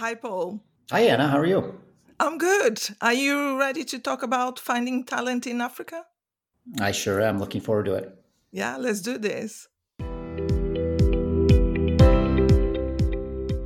Hi, 0.00 0.14
Paul. 0.14 0.62
Hi, 0.90 1.00
Anna. 1.00 1.28
How 1.28 1.36
are 1.36 1.44
you? 1.44 1.78
I'm 2.18 2.38
good. 2.38 2.80
Are 3.02 3.12
you 3.12 3.58
ready 3.58 3.84
to 3.84 3.98
talk 3.98 4.22
about 4.22 4.58
finding 4.58 5.04
talent 5.04 5.46
in 5.46 5.60
Africa? 5.60 6.06
I 6.80 6.90
sure 6.90 7.20
am. 7.20 7.38
Looking 7.38 7.60
forward 7.60 7.84
to 7.84 7.94
it. 7.96 8.18
Yeah, 8.50 8.78
let's 8.78 9.02
do 9.02 9.18
this. 9.18 9.68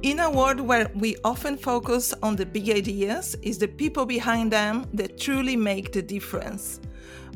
In 0.02 0.18
a 0.18 0.28
world 0.28 0.58
where 0.58 0.90
we 0.96 1.14
often 1.22 1.56
focus 1.56 2.12
on 2.21 2.35
the 2.35 2.46
big 2.46 2.69
ideas, 2.69 3.37
is 3.40 3.58
the 3.58 3.69
people 3.69 4.04
behind 4.04 4.51
them 4.51 4.87
that 4.92 5.21
truly 5.21 5.54
make 5.54 5.92
the 5.92 6.03
difference. 6.03 6.80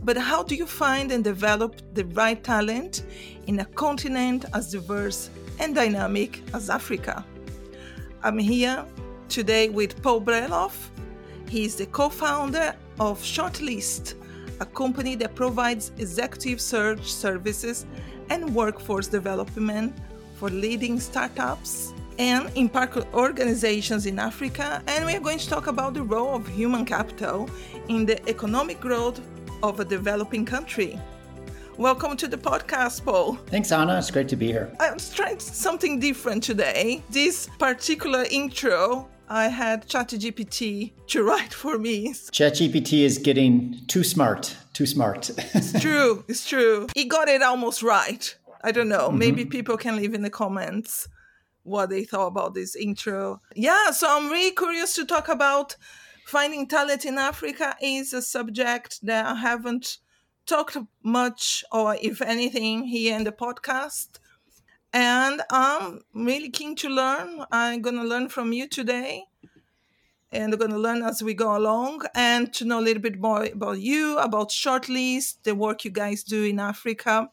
But 0.02 0.16
how 0.16 0.42
do 0.42 0.56
you 0.56 0.66
find 0.66 1.12
and 1.12 1.22
develop 1.22 1.94
the 1.94 2.06
right 2.06 2.42
talent 2.42 3.04
in 3.46 3.60
a 3.60 3.64
continent 3.64 4.44
as 4.54 4.72
diverse 4.72 5.30
and 5.60 5.72
dynamic 5.72 6.42
as 6.52 6.68
Africa? 6.68 7.24
I'm 8.20 8.36
here 8.36 8.84
today 9.28 9.68
with 9.68 10.02
Paul 10.02 10.20
Breloff. 10.20 10.88
He 11.48 11.64
is 11.64 11.76
the 11.76 11.86
co 11.86 12.08
founder 12.08 12.74
of 12.98 13.20
Shortlist, 13.20 14.14
a 14.58 14.66
company 14.66 15.14
that 15.14 15.36
provides 15.36 15.92
executive 15.98 16.60
search 16.60 17.12
services 17.12 17.86
and 18.28 18.52
workforce 18.56 19.06
development 19.06 19.96
for 20.34 20.50
leading 20.50 20.98
startups 20.98 21.94
and 22.18 22.50
impact 22.56 22.96
organizations 23.14 24.04
in 24.04 24.18
Africa. 24.18 24.82
And 24.88 25.06
we 25.06 25.14
are 25.14 25.20
going 25.20 25.38
to 25.38 25.48
talk 25.48 25.68
about 25.68 25.94
the 25.94 26.02
role 26.02 26.34
of 26.34 26.48
human 26.48 26.84
capital 26.84 27.48
in 27.86 28.04
the 28.04 28.28
economic 28.28 28.80
growth 28.80 29.20
of 29.62 29.78
a 29.78 29.84
developing 29.84 30.44
country. 30.44 30.98
Welcome 31.78 32.16
to 32.16 32.26
the 32.26 32.36
podcast, 32.36 33.04
Paul. 33.04 33.36
Thanks, 33.46 33.70
Anna. 33.70 33.98
It's 33.98 34.10
great 34.10 34.28
to 34.30 34.36
be 34.36 34.48
here. 34.48 34.68
I 34.80 34.90
was 34.90 35.10
trying 35.10 35.38
something 35.38 36.00
different 36.00 36.42
today. 36.42 37.04
This 37.08 37.48
particular 37.60 38.24
intro, 38.32 39.08
I 39.28 39.46
had 39.46 39.86
ChatGPT 39.86 40.90
to 41.06 41.22
write 41.22 41.54
for 41.54 41.78
me. 41.78 42.14
ChatGPT 42.32 43.04
is 43.04 43.18
getting 43.18 43.80
too 43.86 44.02
smart, 44.02 44.56
too 44.72 44.86
smart. 44.86 45.30
it's 45.54 45.80
true. 45.80 46.24
It's 46.26 46.48
true. 46.48 46.88
He 46.96 47.04
got 47.04 47.28
it 47.28 47.42
almost 47.42 47.84
right. 47.84 48.36
I 48.64 48.72
don't 48.72 48.88
know. 48.88 49.08
Mm-hmm. 49.10 49.18
Maybe 49.18 49.44
people 49.44 49.76
can 49.76 49.94
leave 49.94 50.14
in 50.14 50.22
the 50.22 50.30
comments 50.30 51.08
what 51.62 51.90
they 51.90 52.02
thought 52.02 52.26
about 52.26 52.54
this 52.54 52.74
intro. 52.74 53.40
Yeah, 53.54 53.92
so 53.92 54.08
I'm 54.10 54.28
really 54.32 54.50
curious 54.50 54.96
to 54.96 55.04
talk 55.04 55.28
about 55.28 55.76
finding 56.26 56.66
talent 56.66 57.04
in 57.04 57.18
Africa 57.18 57.76
is 57.80 58.12
a 58.12 58.20
subject 58.20 58.98
that 59.06 59.26
I 59.26 59.36
haven't 59.36 59.98
talked 60.48 60.78
much 61.02 61.62
or 61.70 61.96
if 62.00 62.22
anything 62.22 62.84
here 62.84 63.14
in 63.14 63.24
the 63.24 63.32
podcast. 63.32 64.18
And 64.92 65.42
i'm 65.50 66.00
really 66.14 66.50
keen 66.50 66.74
to 66.76 66.88
learn. 66.88 67.44
I'm 67.52 67.82
going 67.82 67.96
to 67.96 68.04
learn 68.04 68.28
from 68.30 68.52
you 68.52 68.66
today. 68.66 69.24
And 70.32 70.52
i'm 70.52 70.58
going 70.58 70.70
to 70.70 70.78
learn 70.78 71.02
as 71.02 71.22
we 71.22 71.34
go 71.34 71.56
along 71.56 72.02
and 72.14 72.52
to 72.54 72.64
know 72.64 72.80
a 72.80 72.86
little 72.88 73.02
bit 73.02 73.20
more 73.20 73.44
about 73.44 73.80
you 73.80 74.18
about 74.18 74.48
shortlist 74.50 75.42
the 75.42 75.54
work 75.54 75.84
you 75.84 75.90
guys 75.90 76.22
do 76.22 76.44
in 76.44 76.58
africa. 76.58 77.28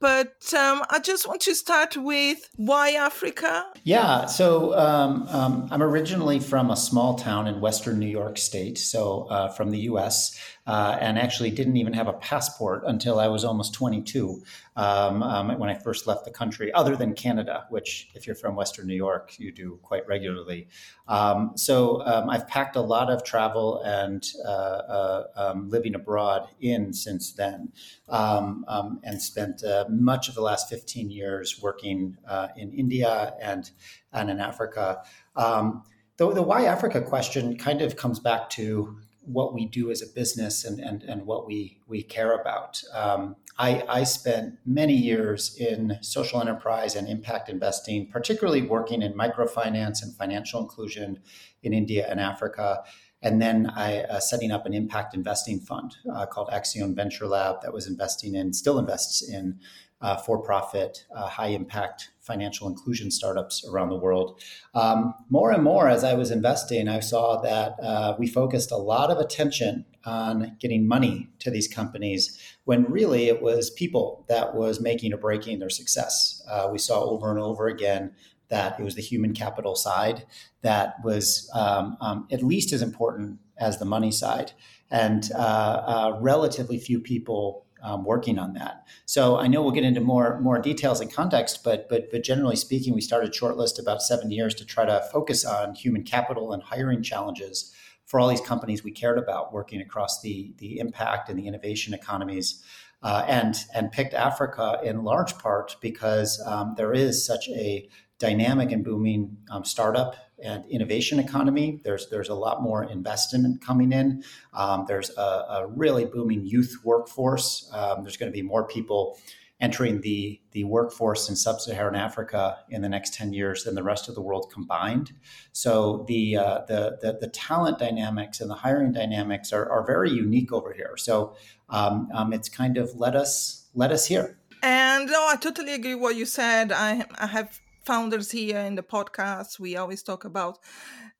But 0.00 0.54
um, 0.54 0.82
I 0.88 0.98
just 0.98 1.28
want 1.28 1.42
to 1.42 1.54
start 1.54 1.94
with 1.94 2.48
why 2.56 2.92
Africa? 2.92 3.66
Yeah, 3.84 4.24
so 4.24 4.74
um, 4.74 5.28
um, 5.28 5.68
I'm 5.70 5.82
originally 5.82 6.40
from 6.40 6.70
a 6.70 6.76
small 6.76 7.16
town 7.16 7.46
in 7.46 7.60
Western 7.60 7.98
New 7.98 8.08
York 8.08 8.38
State, 8.38 8.78
so 8.78 9.26
uh, 9.28 9.50
from 9.50 9.70
the 9.70 9.80
US 9.80 10.40
uh, 10.70 10.96
and 11.00 11.18
actually 11.18 11.50
didn't 11.50 11.76
even 11.76 11.92
have 11.92 12.06
a 12.06 12.12
passport 12.12 12.84
until 12.86 13.18
I 13.18 13.26
was 13.26 13.44
almost 13.44 13.74
22 13.74 14.40
um, 14.76 15.20
um, 15.20 15.58
when 15.58 15.68
I 15.68 15.74
first 15.74 16.06
left 16.06 16.24
the 16.24 16.30
country, 16.30 16.72
other 16.72 16.94
than 16.94 17.12
Canada, 17.12 17.66
which, 17.70 18.08
if 18.14 18.24
you're 18.24 18.36
from 18.36 18.54
Western 18.54 18.86
New 18.86 18.94
York, 18.94 19.36
you 19.36 19.50
do 19.50 19.80
quite 19.82 20.06
regularly. 20.06 20.68
Um, 21.08 21.54
so 21.56 22.06
um, 22.06 22.30
I've 22.30 22.46
packed 22.46 22.76
a 22.76 22.80
lot 22.80 23.10
of 23.10 23.24
travel 23.24 23.82
and 23.82 24.24
uh, 24.46 24.48
uh, 24.48 25.24
um, 25.34 25.68
living 25.68 25.96
abroad 25.96 26.48
in 26.60 26.92
since 26.92 27.32
then, 27.32 27.72
um, 28.08 28.64
and 29.02 29.20
spent 29.20 29.64
uh, 29.64 29.86
much 29.88 30.28
of 30.28 30.36
the 30.36 30.40
last 30.40 30.68
15 30.68 31.10
years 31.10 31.60
working 31.60 32.16
uh, 32.28 32.46
in 32.56 32.72
India 32.74 33.34
and, 33.42 33.72
and 34.12 34.30
in 34.30 34.38
Africa. 34.38 35.02
the, 35.34 35.74
the 36.16 36.42
why 36.42 36.66
Africa 36.66 37.02
question 37.02 37.58
kind 37.58 37.82
of 37.82 37.96
comes 37.96 38.20
back 38.20 38.50
to 38.50 39.00
what 39.24 39.52
we 39.54 39.66
do 39.66 39.90
as 39.90 40.02
a 40.02 40.06
business 40.06 40.64
and 40.64 40.80
and, 40.80 41.02
and 41.02 41.26
what 41.26 41.46
we 41.46 41.78
we 41.86 42.02
care 42.02 42.34
about. 42.40 42.82
Um, 42.94 43.36
I, 43.60 43.84
I 43.90 44.04
spent 44.04 44.54
many 44.64 44.94
years 44.94 45.54
in 45.58 45.98
social 46.00 46.40
enterprise 46.40 46.96
and 46.96 47.06
impact 47.06 47.50
investing, 47.50 48.06
particularly 48.10 48.62
working 48.62 49.02
in 49.02 49.12
microfinance 49.12 50.02
and 50.02 50.16
financial 50.16 50.62
inclusion 50.62 51.18
in 51.62 51.74
India 51.74 52.06
and 52.08 52.18
Africa. 52.18 52.82
And 53.20 53.42
then 53.42 53.70
I 53.76 54.04
uh, 54.04 54.18
setting 54.18 54.50
up 54.50 54.64
an 54.64 54.72
impact 54.72 55.14
investing 55.14 55.60
fund 55.60 55.94
uh, 56.10 56.24
called 56.24 56.48
Accion 56.48 56.94
Venture 56.96 57.26
Lab 57.26 57.60
that 57.60 57.74
was 57.74 57.86
investing 57.86 58.34
in, 58.34 58.54
still 58.54 58.78
invests 58.78 59.20
in 59.28 59.60
uh, 60.00 60.16
for-profit, 60.16 61.04
uh, 61.14 61.28
high-impact 61.28 62.10
financial 62.20 62.68
inclusion 62.68 63.10
startups 63.10 63.66
around 63.68 63.88
the 63.88 63.96
world. 63.96 64.40
Um, 64.74 65.14
more 65.28 65.50
and 65.50 65.62
more, 65.62 65.88
as 65.88 66.04
I 66.04 66.14
was 66.14 66.30
investing, 66.30 66.88
I 66.88 67.00
saw 67.00 67.40
that 67.42 67.74
uh, 67.82 68.16
we 68.18 68.26
focused 68.26 68.70
a 68.70 68.76
lot 68.76 69.10
of 69.10 69.18
attention 69.18 69.84
on 70.04 70.56
getting 70.60 70.86
money 70.86 71.28
to 71.40 71.50
these 71.50 71.68
companies 71.68 72.38
when 72.64 72.84
really 72.84 73.28
it 73.28 73.42
was 73.42 73.70
people 73.70 74.24
that 74.28 74.54
was 74.54 74.80
making 74.80 75.12
or 75.12 75.18
breaking 75.18 75.58
their 75.58 75.70
success. 75.70 76.42
Uh, 76.48 76.68
we 76.72 76.78
saw 76.78 77.00
over 77.02 77.30
and 77.30 77.40
over 77.40 77.66
again 77.66 78.12
that 78.48 78.78
it 78.78 78.82
was 78.82 78.94
the 78.94 79.02
human 79.02 79.32
capital 79.32 79.74
side 79.74 80.24
that 80.62 80.94
was 81.04 81.50
um, 81.54 81.96
um, 82.00 82.26
at 82.30 82.42
least 82.42 82.72
as 82.72 82.82
important 82.82 83.38
as 83.58 83.78
the 83.78 83.84
money 83.84 84.10
side. 84.10 84.52
And 84.90 85.30
uh, 85.34 85.38
uh, 85.38 86.18
relatively 86.20 86.78
few 86.78 87.00
people 87.00 87.66
um, 87.82 88.04
working 88.04 88.38
on 88.38 88.52
that. 88.54 88.86
So 89.06 89.38
I 89.38 89.46
know 89.46 89.62
we'll 89.62 89.70
get 89.72 89.84
into 89.84 90.00
more 90.00 90.40
more 90.40 90.58
details 90.58 91.00
and 91.00 91.12
context, 91.12 91.62
but 91.64 91.88
but 91.88 92.10
but 92.10 92.22
generally 92.22 92.56
speaking, 92.56 92.94
we 92.94 93.00
started 93.00 93.32
Shortlist 93.32 93.80
about 93.80 94.02
seven 94.02 94.30
years 94.30 94.54
to 94.56 94.64
try 94.64 94.84
to 94.84 95.06
focus 95.12 95.44
on 95.44 95.74
human 95.74 96.02
capital 96.02 96.52
and 96.52 96.62
hiring 96.62 97.02
challenges 97.02 97.72
for 98.06 98.18
all 98.18 98.28
these 98.28 98.40
companies 98.40 98.82
we 98.82 98.90
cared 98.90 99.18
about 99.18 99.52
working 99.52 99.80
across 99.80 100.20
the 100.20 100.54
the 100.58 100.78
impact 100.78 101.28
and 101.28 101.38
the 101.38 101.46
innovation 101.46 101.94
economies. 101.94 102.62
Uh, 103.02 103.24
and 103.26 103.64
and 103.74 103.90
picked 103.92 104.12
Africa 104.12 104.78
in 104.84 105.04
large 105.04 105.38
part 105.38 105.74
because 105.80 106.38
um, 106.46 106.74
there 106.76 106.92
is 106.92 107.24
such 107.24 107.48
a 107.48 107.88
dynamic 108.20 108.70
and 108.70 108.84
booming 108.84 109.36
um, 109.50 109.64
startup 109.64 110.14
and 110.44 110.64
innovation 110.70 111.18
economy. 111.18 111.80
There's 111.82 112.08
there's 112.08 112.28
a 112.28 112.34
lot 112.34 112.62
more 112.62 112.84
investment 112.84 113.60
coming 113.60 113.92
in. 113.92 114.22
Um, 114.54 114.84
there's 114.86 115.10
a, 115.16 115.20
a, 115.20 115.66
really 115.66 116.04
booming 116.04 116.46
youth 116.46 116.76
workforce. 116.84 117.68
Um, 117.72 118.02
there's 118.04 118.16
going 118.16 118.30
to 118.30 118.36
be 118.36 118.42
more 118.42 118.66
people 118.66 119.18
entering 119.60 120.00
the 120.02 120.40
the 120.52 120.64
workforce 120.64 121.28
in 121.28 121.36
sub-Saharan 121.36 121.94
Africa 121.94 122.58
in 122.68 122.82
the 122.82 122.88
next 122.88 123.14
10 123.14 123.32
years 123.32 123.64
than 123.64 123.74
the 123.74 123.82
rest 123.82 124.08
of 124.08 124.14
the 124.14 124.22
world 124.22 124.50
combined. 124.52 125.12
So 125.52 126.04
the 126.06 126.36
uh, 126.36 126.60
the, 126.68 126.98
the, 127.00 127.18
the 127.20 127.28
talent 127.28 127.78
dynamics 127.78 128.40
and 128.40 128.50
the 128.50 128.54
hiring 128.54 128.92
dynamics 128.92 129.52
are, 129.52 129.70
are 129.70 129.84
very 129.86 130.10
unique 130.10 130.52
over 130.52 130.72
here. 130.72 130.96
So 130.96 131.36
um, 131.70 132.08
um, 132.14 132.32
it's 132.32 132.48
kind 132.48 132.76
of 132.76 132.94
let 132.96 133.16
us 133.16 133.68
let 133.74 133.90
us 133.90 134.06
hear. 134.06 134.38
And 134.62 135.06
no, 135.06 135.26
I 135.26 135.36
totally 135.36 135.72
agree 135.72 135.94
what 135.94 136.16
you 136.16 136.26
said. 136.26 136.70
I 136.70 137.06
I 137.18 137.26
have 137.26 137.60
founders 137.90 138.30
here 138.30 138.60
in 138.60 138.76
the 138.76 138.84
podcast, 138.84 139.58
we 139.58 139.76
always 139.76 140.00
talk 140.00 140.24
about 140.24 140.60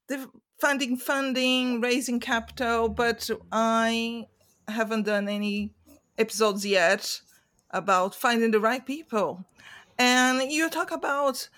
the 0.06 0.30
funding, 0.60 0.96
funding, 0.96 1.80
raising 1.80 2.20
capital, 2.20 2.88
but 2.88 3.28
I 3.50 4.26
haven't 4.68 5.02
done 5.02 5.28
any 5.28 5.74
episodes 6.16 6.64
yet 6.64 7.22
about 7.70 8.14
finding 8.14 8.52
the 8.52 8.60
right 8.60 8.86
people. 8.86 9.44
And 9.98 10.52
you 10.52 10.70
talk 10.70 10.92
about 10.92 11.48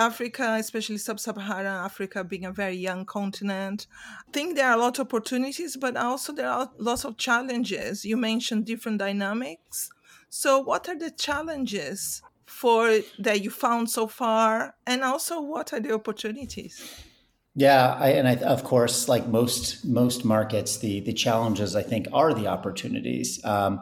Africa, 0.00 0.56
especially 0.58 0.98
sub 0.98 1.20
Saharan 1.20 1.84
Africa, 1.88 2.24
being 2.24 2.44
a 2.44 2.50
very 2.50 2.76
young 2.76 3.04
continent. 3.04 3.86
I 4.28 4.32
think 4.32 4.56
there 4.56 4.68
are 4.68 4.76
a 4.76 4.80
lot 4.80 4.98
of 4.98 5.06
opportunities, 5.06 5.76
but 5.76 5.96
also 5.96 6.32
there 6.32 6.50
are 6.50 6.72
lots 6.76 7.04
of 7.04 7.16
challenges. 7.18 8.04
You 8.04 8.16
mentioned 8.16 8.64
different 8.64 8.98
dynamics. 8.98 9.90
So, 10.28 10.58
what 10.58 10.88
are 10.88 10.98
the 10.98 11.12
challenges 11.12 12.20
for 12.46 13.00
that 13.18 13.42
you 13.42 13.50
found 13.50 13.90
so 13.90 14.06
far 14.06 14.74
and 14.86 15.02
also 15.02 15.40
what 15.40 15.72
are 15.72 15.80
the 15.80 15.92
opportunities? 15.92 17.04
Yeah 17.54 17.96
I, 17.98 18.10
and 18.10 18.28
I, 18.28 18.36
of 18.36 18.64
course 18.64 19.08
like 19.08 19.26
most 19.26 19.84
most 19.84 20.24
markets 20.24 20.78
the 20.78 21.00
the 21.00 21.12
challenges 21.12 21.74
i 21.74 21.82
think 21.82 22.06
are 22.12 22.32
the 22.32 22.46
opportunities. 22.46 23.44
Um, 23.44 23.80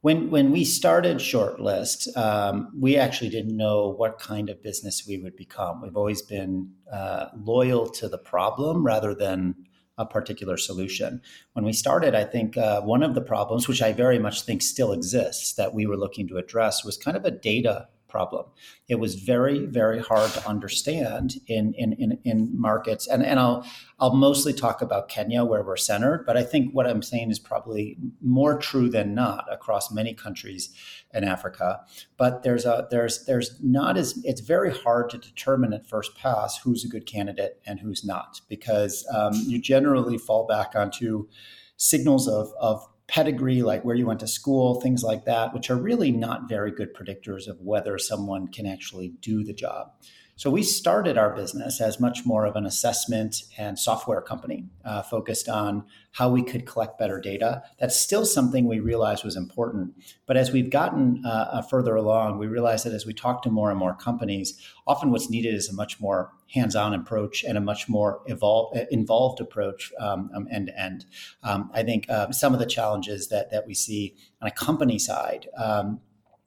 when 0.00 0.30
when 0.30 0.52
we 0.52 0.64
started 0.64 1.18
shortlist 1.18 2.16
um, 2.16 2.72
we 2.78 2.96
actually 2.96 3.30
didn't 3.30 3.56
know 3.56 3.88
what 3.88 4.18
kind 4.18 4.48
of 4.48 4.62
business 4.62 5.04
we 5.06 5.18
would 5.18 5.36
become. 5.36 5.82
We've 5.82 5.96
always 5.96 6.22
been 6.22 6.72
uh, 6.92 7.26
loyal 7.36 7.88
to 7.90 8.08
the 8.08 8.18
problem 8.18 8.84
rather 8.86 9.14
than 9.14 9.56
a 9.98 10.06
particular 10.06 10.56
solution. 10.56 11.22
When 11.54 11.64
we 11.64 11.72
started, 11.72 12.14
I 12.14 12.24
think 12.24 12.56
uh, 12.56 12.82
one 12.82 13.02
of 13.02 13.14
the 13.14 13.20
problems, 13.20 13.66
which 13.66 13.82
I 13.82 13.92
very 13.92 14.18
much 14.18 14.42
think 14.42 14.62
still 14.62 14.92
exists, 14.92 15.54
that 15.54 15.74
we 15.74 15.86
were 15.86 15.96
looking 15.96 16.28
to 16.28 16.36
address 16.36 16.84
was 16.84 16.96
kind 16.96 17.16
of 17.16 17.24
a 17.24 17.30
data 17.30 17.88
problem. 18.16 18.46
It 18.88 18.94
was 18.94 19.14
very, 19.14 19.66
very 19.66 20.00
hard 20.00 20.30
to 20.32 20.48
understand 20.48 21.34
in 21.48 21.74
in 21.74 21.92
in, 21.92 22.18
in 22.24 22.38
markets, 22.58 23.06
and 23.06 23.22
and 23.22 23.38
I'll 23.38 23.66
I'll 24.00 24.16
mostly 24.16 24.54
talk 24.54 24.80
about 24.80 25.08
Kenya 25.08 25.44
where 25.44 25.62
we're 25.62 25.76
centered, 25.76 26.24
but 26.26 26.34
I 26.36 26.42
think 26.42 26.72
what 26.72 26.86
I'm 26.86 27.02
saying 27.02 27.30
is 27.30 27.38
probably 27.38 27.98
more 28.22 28.56
true 28.56 28.88
than 28.88 29.14
not 29.14 29.44
across 29.52 29.92
many 29.92 30.14
countries 30.14 30.74
in 31.12 31.24
Africa. 31.24 31.80
But 32.16 32.42
there's 32.42 32.64
a 32.64 32.88
there's 32.90 33.26
there's 33.26 33.50
not 33.62 33.98
as 33.98 34.18
it's 34.24 34.40
very 34.40 34.72
hard 34.72 35.10
to 35.10 35.18
determine 35.18 35.74
at 35.74 35.86
first 35.86 36.16
pass 36.16 36.56
who's 36.56 36.84
a 36.84 36.88
good 36.88 37.04
candidate 37.04 37.60
and 37.66 37.80
who's 37.80 38.02
not 38.02 38.40
because 38.48 39.06
um, 39.14 39.34
you 39.34 39.60
generally 39.60 40.16
fall 40.16 40.46
back 40.46 40.74
onto 40.74 41.28
signals 41.76 42.26
of 42.28 42.50
of 42.58 42.86
pedigree, 43.08 43.62
like 43.62 43.84
where 43.84 43.94
you 43.94 44.06
went 44.06 44.20
to 44.20 44.26
school, 44.26 44.80
things 44.80 45.02
like 45.02 45.24
that, 45.24 45.54
which 45.54 45.70
are 45.70 45.76
really 45.76 46.10
not 46.10 46.48
very 46.48 46.70
good 46.70 46.94
predictors 46.94 47.46
of 47.46 47.60
whether 47.60 47.98
someone 47.98 48.48
can 48.48 48.66
actually 48.66 49.14
do 49.20 49.44
the 49.44 49.52
job. 49.52 49.92
So 50.38 50.50
we 50.50 50.62
started 50.62 51.16
our 51.16 51.34
business 51.34 51.80
as 51.80 51.98
much 51.98 52.26
more 52.26 52.44
of 52.44 52.56
an 52.56 52.66
assessment 52.66 53.44
and 53.56 53.78
software 53.78 54.20
company 54.20 54.68
uh, 54.84 55.00
focused 55.00 55.48
on 55.48 55.86
how 56.12 56.28
we 56.28 56.42
could 56.42 56.66
collect 56.66 56.98
better 56.98 57.18
data. 57.18 57.62
That's 57.80 57.98
still 57.98 58.26
something 58.26 58.66
we 58.66 58.78
realized 58.78 59.24
was 59.24 59.34
important. 59.34 59.94
But 60.26 60.36
as 60.36 60.52
we've 60.52 60.68
gotten 60.68 61.22
uh, 61.24 61.48
uh 61.52 61.62
further 61.62 61.96
along, 61.96 62.36
we 62.36 62.48
realized 62.48 62.84
that 62.84 62.92
as 62.92 63.06
we 63.06 63.14
talk 63.14 63.42
to 63.44 63.50
more 63.50 63.70
and 63.70 63.78
more 63.78 63.94
companies, 63.94 64.60
often 64.86 65.10
what's 65.10 65.30
needed 65.30 65.54
is 65.54 65.70
a 65.70 65.74
much 65.74 65.98
more 66.00 66.32
hands-on 66.52 66.92
approach 66.92 67.42
and 67.42 67.56
a 67.56 67.60
much 67.62 67.88
more 67.88 68.20
evolved, 68.26 68.76
uh, 68.76 68.84
involved 68.90 69.40
approach 69.40 69.90
um, 69.98 70.30
end 70.50 70.66
to 70.66 70.78
end. 70.78 71.06
Um, 71.44 71.70
I 71.72 71.82
think 71.82 72.10
uh, 72.10 72.30
some 72.30 72.52
of 72.52 72.60
the 72.60 72.66
challenges 72.66 73.28
that 73.28 73.50
that 73.52 73.66
we 73.66 73.72
see 73.72 74.14
on 74.42 74.48
a 74.48 74.52
company 74.52 74.98
side 74.98 75.48
um, 75.56 76.00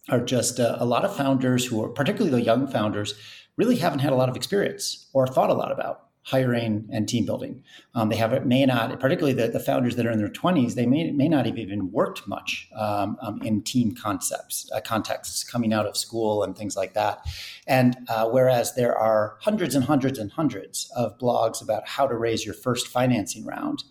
are 0.09 0.21
just 0.21 0.59
uh, 0.59 0.77
a 0.79 0.85
lot 0.85 1.05
of 1.05 1.15
founders 1.15 1.65
who 1.65 1.83
are 1.83 1.89
particularly 1.89 2.31
the 2.31 2.43
young 2.43 2.67
founders 2.67 3.13
really 3.59 3.75
haven't 3.75 3.99
had 3.99 4.13
a 4.13 4.15
lot 4.15 4.29
of 4.29 4.37
experience 4.37 5.07
or 5.13 5.27
thought 5.27 5.49
a 5.49 5.53
lot 5.53 5.71
about 5.71 6.05
hiring 6.23 6.87
and 6.91 7.09
team 7.09 7.25
building. 7.25 7.63
Um, 7.95 8.09
they 8.09 8.15
have 8.15 8.33
it 8.33 8.45
may 8.45 8.65
not, 8.65 8.99
particularly 8.99 9.33
the, 9.33 9.47
the, 9.47 9.59
founders 9.59 9.95
that 9.95 10.05
are 10.05 10.11
in 10.11 10.19
their 10.19 10.29
20s, 10.29 10.75
they 10.75 10.85
may, 10.85 11.11
may 11.11 11.27
not 11.27 11.45
have 11.45 11.57
even 11.57 11.91
worked 11.91 12.27
much 12.27 12.69
um, 12.75 13.17
um, 13.21 13.41
in 13.41 13.63
team 13.63 13.95
concepts, 13.95 14.69
uh, 14.73 14.79
contexts 14.79 15.43
coming 15.43 15.73
out 15.73 15.85
of 15.85 15.97
school 15.97 16.43
and 16.43 16.55
things 16.55 16.77
like 16.77 16.93
that. 16.93 17.25
And 17.67 17.97
uh, 18.09 18.29
whereas 18.29 18.75
there 18.75 18.95
are 18.95 19.37
hundreds 19.41 19.75
and 19.75 19.83
hundreds 19.85 20.19
and 20.19 20.31
hundreds 20.31 20.91
of 20.95 21.17
blogs 21.17 21.61
about 21.61 21.87
how 21.87 22.05
to 22.05 22.15
raise 22.15 22.45
your 22.45 22.53
first 22.53 22.87
financing 22.87 23.45
round, 23.45 23.83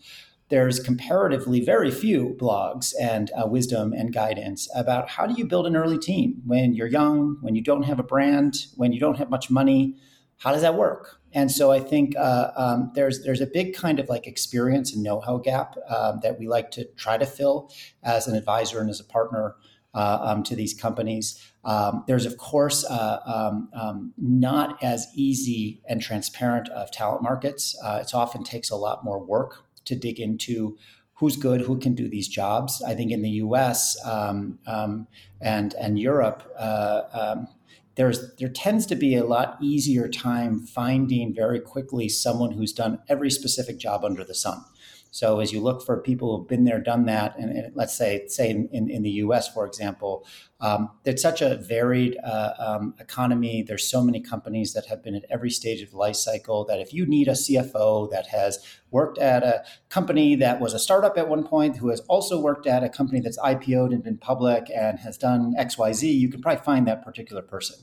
there's 0.49 0.81
comparatively 0.81 1.61
very 1.61 1.91
few 1.91 2.37
blogs 2.41 2.95
and 3.01 3.31
uh, 3.33 3.47
wisdom 3.47 3.93
and 3.93 4.13
guidance 4.13 4.69
about 4.75 5.09
how 5.11 5.27
do 5.27 5.35
you 5.35 5.47
build 5.47 5.67
an 5.67 5.77
early 5.77 5.99
team 5.99 6.43
when 6.47 6.75
you're 6.75 6.87
young, 6.87 7.37
when 7.43 7.55
you 7.55 7.63
don't 7.63 7.83
have 7.83 7.99
a 7.99 8.03
brand, 8.03 8.55
when 8.77 8.93
you 8.93 9.01
don't 9.01 9.19
have 9.19 9.31
much 9.31 9.51
money. 9.51 9.97
How 10.39 10.53
does 10.53 10.63
that 10.63 10.77
work? 10.77 11.19
And 11.33 11.51
so 11.51 11.71
I 11.71 11.81
think 11.81 12.17
uh, 12.17 12.51
um, 12.57 12.93
there's 12.95 13.23
there's 13.25 13.41
a 13.41 13.47
big 13.47 13.75
kind 13.75 13.99
of 13.99 14.09
like 14.09 14.27
experience 14.27 14.95
and 14.95 15.03
know-how 15.03 15.39
gap 15.39 15.77
um, 15.89 16.21
that 16.23 16.39
we 16.39 16.47
like 16.47 16.71
to 16.73 16.85
try 16.97 17.19
to 17.19 17.27
fill 17.27 17.71
as 18.03 18.27
an 18.27 18.37
advisor 18.37 18.81
and 18.81 18.89
as 18.89 19.01
a 19.01 19.05
partner 19.05 19.57
uh, 19.95 20.19
um, 20.23 20.43
to 20.45 20.55
these 20.55 20.73
companies. 20.73 21.43
Um, 21.65 22.05
there's 22.07 22.25
of 22.25 22.39
course 22.39 22.85
uh, 22.85 23.19
um, 23.27 23.69
um, 23.75 24.15
not 24.17 24.83
as 24.83 25.09
easy 25.15 25.83
and 25.89 26.01
transparent 26.01 26.69
of 26.71 26.91
talent 26.93 27.23
markets. 27.23 27.77
Uh, 27.85 27.99
it 28.01 28.15
often 28.15 28.45
takes 28.45 28.71
a 28.71 28.77
lot 28.77 29.05
more 29.05 29.19
work 29.23 29.68
to 29.85 29.97
dig 29.97 30.21
into 30.21 30.77
who's 31.15 31.37
good, 31.37 31.61
who 31.63 31.79
can 31.79 31.95
do 31.95 32.09
these 32.09 32.29
jobs. 32.29 32.83
I 32.87 32.95
think 32.95 33.11
in 33.11 33.23
the 33.23 33.31
U.S. 33.31 33.97
Um, 34.05 34.59
um, 34.67 35.09
and 35.41 35.75
and 35.75 35.99
Europe, 35.99 36.43
uh, 36.59 37.03
um, 37.13 37.49
there's 37.97 38.35
there 38.37 38.49
tends 38.49 38.87
to 38.87 38.95
be 38.95 39.17
a 39.17 39.25
lot 39.25 39.59
easier 39.61 40.09
time 40.09 40.61
finding 40.61 41.35
very 41.35 41.61
quickly 41.61 42.09
someone 42.09 42.53
who's 42.53 42.73
done 42.73 43.01
every 43.09 43.31
specific 43.31 43.79
job 43.79 44.05
under 44.05 44.25
the 44.25 44.35
sun. 44.35 44.65
So 45.11 45.41
as 45.41 45.53
you 45.53 45.61
look 45.61 45.85
for 45.85 46.01
people 46.01 46.37
who've 46.37 46.49
been 46.49 46.65
there, 46.65 46.81
done 46.81 47.07
that, 47.07 47.37
and, 47.39 47.51
and 47.51 47.75
let's 47.75 47.95
say, 47.97 48.27
say 48.29 48.51
in, 48.51 48.69
in, 48.73 48.91
in, 48.91 49.03
the 49.03 49.11
U.S., 49.11 49.49
for 49.53 49.67
example, 49.67 50.27
um, 50.61 50.91
it's 51.05 51.23
such 51.23 51.41
a 51.41 51.57
varied 51.57 52.19
uh, 52.23 52.53
um, 52.59 52.95
economy. 52.99 53.63
There's 53.63 53.89
so 53.89 54.03
many 54.03 54.21
companies 54.21 54.75
that 54.75 54.87
have 54.87 55.03
been 55.03 55.15
at 55.15 55.25
every 55.31 55.51
stage 55.51 55.81
of 55.81 55.91
the 55.93 55.97
life 55.97 56.17
cycle 56.17 56.65
that 56.67 56.81
if 56.81 56.93
you 56.93 57.07
need 57.07 57.29
a 57.29 57.33
CFO 57.33 58.11
that 58.11 58.27
has 58.29 58.59
worked 58.91 59.19
at 59.19 59.43
a 59.43 59.65
company 59.89 60.35
that 60.37 60.61
was 60.61 60.75
a 60.75 60.79
startup 60.79 61.17
at 61.17 61.29
one 61.29 61.45
point, 61.45 61.77
who 61.77 61.89
has 61.89 62.01
also 62.01 62.41
worked 62.41 62.67
at 62.67 62.85
a 62.85 62.89
company 62.89 63.21
that's 63.21 63.39
IPO'd 63.39 63.93
and 63.93 64.03
been 64.03 64.19
public 64.19 64.71
and 64.75 64.99
has 64.99 65.17
done 65.17 65.55
X, 65.57 65.79
Y, 65.79 65.93
Z, 65.93 66.11
you 66.11 66.29
can 66.29 66.43
probably 66.43 66.63
find 66.63 66.87
that 66.87 67.05
particular 67.05 67.43
person. 67.43 67.77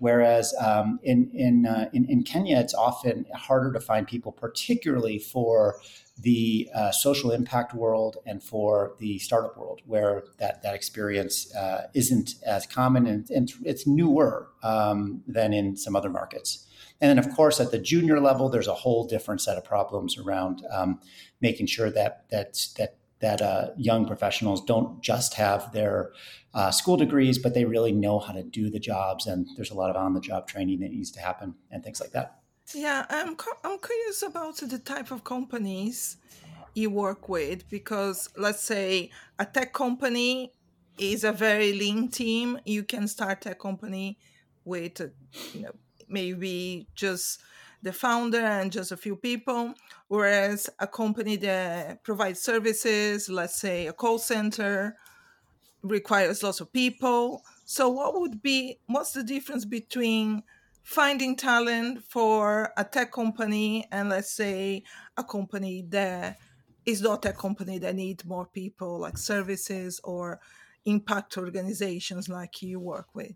Whereas 0.00 0.54
um, 0.58 0.98
in 1.02 1.30
in, 1.34 1.66
uh, 1.66 1.90
in, 1.92 2.06
in 2.08 2.22
Kenya, 2.22 2.58
it's 2.58 2.72
often 2.72 3.26
harder 3.34 3.70
to 3.72 3.80
find 3.80 4.08
people, 4.08 4.32
particularly 4.32 5.18
for 5.18 5.76
the 6.22 6.68
uh, 6.74 6.90
social 6.90 7.30
impact 7.30 7.74
world 7.74 8.16
and 8.26 8.42
for 8.42 8.94
the 8.98 9.18
startup 9.18 9.56
world, 9.56 9.80
where 9.86 10.24
that 10.38 10.62
that 10.62 10.74
experience 10.74 11.54
uh, 11.54 11.88
isn't 11.94 12.34
as 12.46 12.66
common 12.66 13.06
and, 13.06 13.30
and 13.30 13.52
it's 13.64 13.86
newer 13.86 14.48
um, 14.62 15.22
than 15.26 15.52
in 15.52 15.76
some 15.76 15.96
other 15.96 16.10
markets. 16.10 16.66
And 17.00 17.08
then, 17.08 17.18
of 17.18 17.34
course, 17.34 17.60
at 17.60 17.70
the 17.70 17.78
junior 17.78 18.20
level, 18.20 18.48
there's 18.48 18.68
a 18.68 18.74
whole 18.74 19.06
different 19.06 19.40
set 19.40 19.56
of 19.56 19.64
problems 19.64 20.18
around 20.18 20.62
um, 20.70 21.00
making 21.40 21.66
sure 21.66 21.90
that 21.90 22.28
that 22.30 22.58
that 22.76 22.96
that 23.20 23.42
uh, 23.42 23.68
young 23.76 24.06
professionals 24.06 24.64
don't 24.64 25.02
just 25.02 25.34
have 25.34 25.72
their 25.72 26.12
uh, 26.54 26.70
school 26.70 26.96
degrees, 26.96 27.38
but 27.38 27.54
they 27.54 27.64
really 27.64 27.92
know 27.92 28.18
how 28.18 28.32
to 28.32 28.42
do 28.42 28.70
the 28.70 28.80
jobs. 28.80 29.26
And 29.26 29.46
there's 29.56 29.70
a 29.70 29.74
lot 29.74 29.90
of 29.90 29.96
on-the-job 29.96 30.48
training 30.48 30.80
that 30.80 30.90
needs 30.90 31.10
to 31.12 31.20
happen 31.20 31.54
and 31.70 31.84
things 31.84 32.00
like 32.00 32.12
that. 32.12 32.39
Yeah, 32.74 33.04
I'm 33.08 33.36
I'm 33.64 33.78
curious 33.78 34.22
about 34.22 34.56
the 34.56 34.78
type 34.78 35.10
of 35.10 35.24
companies 35.24 36.16
you 36.74 36.90
work 36.90 37.28
with 37.28 37.68
because 37.68 38.28
let's 38.36 38.62
say 38.62 39.10
a 39.38 39.44
tech 39.44 39.72
company 39.72 40.52
is 40.98 41.24
a 41.24 41.32
very 41.32 41.72
lean 41.72 42.08
team. 42.10 42.58
You 42.64 42.84
can 42.84 43.08
start 43.08 43.46
a 43.46 43.54
company 43.54 44.18
with 44.64 45.00
uh, 45.00 45.06
you 45.52 45.62
know 45.62 45.72
maybe 46.08 46.86
just 46.94 47.40
the 47.82 47.92
founder 47.92 48.40
and 48.40 48.70
just 48.70 48.92
a 48.92 48.96
few 48.96 49.16
people 49.16 49.74
whereas 50.08 50.68
a 50.78 50.86
company 50.86 51.36
that 51.36 52.04
provides 52.04 52.40
services 52.40 53.28
let's 53.30 53.58
say 53.58 53.86
a 53.86 53.92
call 53.92 54.18
center 54.18 54.96
requires 55.82 56.42
lots 56.42 56.60
of 56.60 56.72
people 56.72 57.42
so 57.64 57.88
what 57.88 58.20
would 58.20 58.42
be 58.42 58.78
what's 58.86 59.12
the 59.12 59.22
difference 59.22 59.64
between 59.64 60.42
finding 60.82 61.36
talent 61.36 62.02
for 62.04 62.72
a 62.76 62.84
tech 62.84 63.12
company 63.12 63.86
and 63.92 64.08
let's 64.08 64.32
say 64.32 64.82
a 65.16 65.24
company 65.24 65.84
that 65.88 66.38
is 66.86 67.02
not 67.02 67.24
a 67.24 67.32
company 67.32 67.78
that 67.78 67.94
need 67.94 68.24
more 68.24 68.46
people 68.46 68.98
like 68.98 69.18
services 69.18 70.00
or 70.04 70.40
impact 70.86 71.36
organizations 71.36 72.28
like 72.28 72.62
you 72.62 72.80
work 72.80 73.06
with 73.14 73.34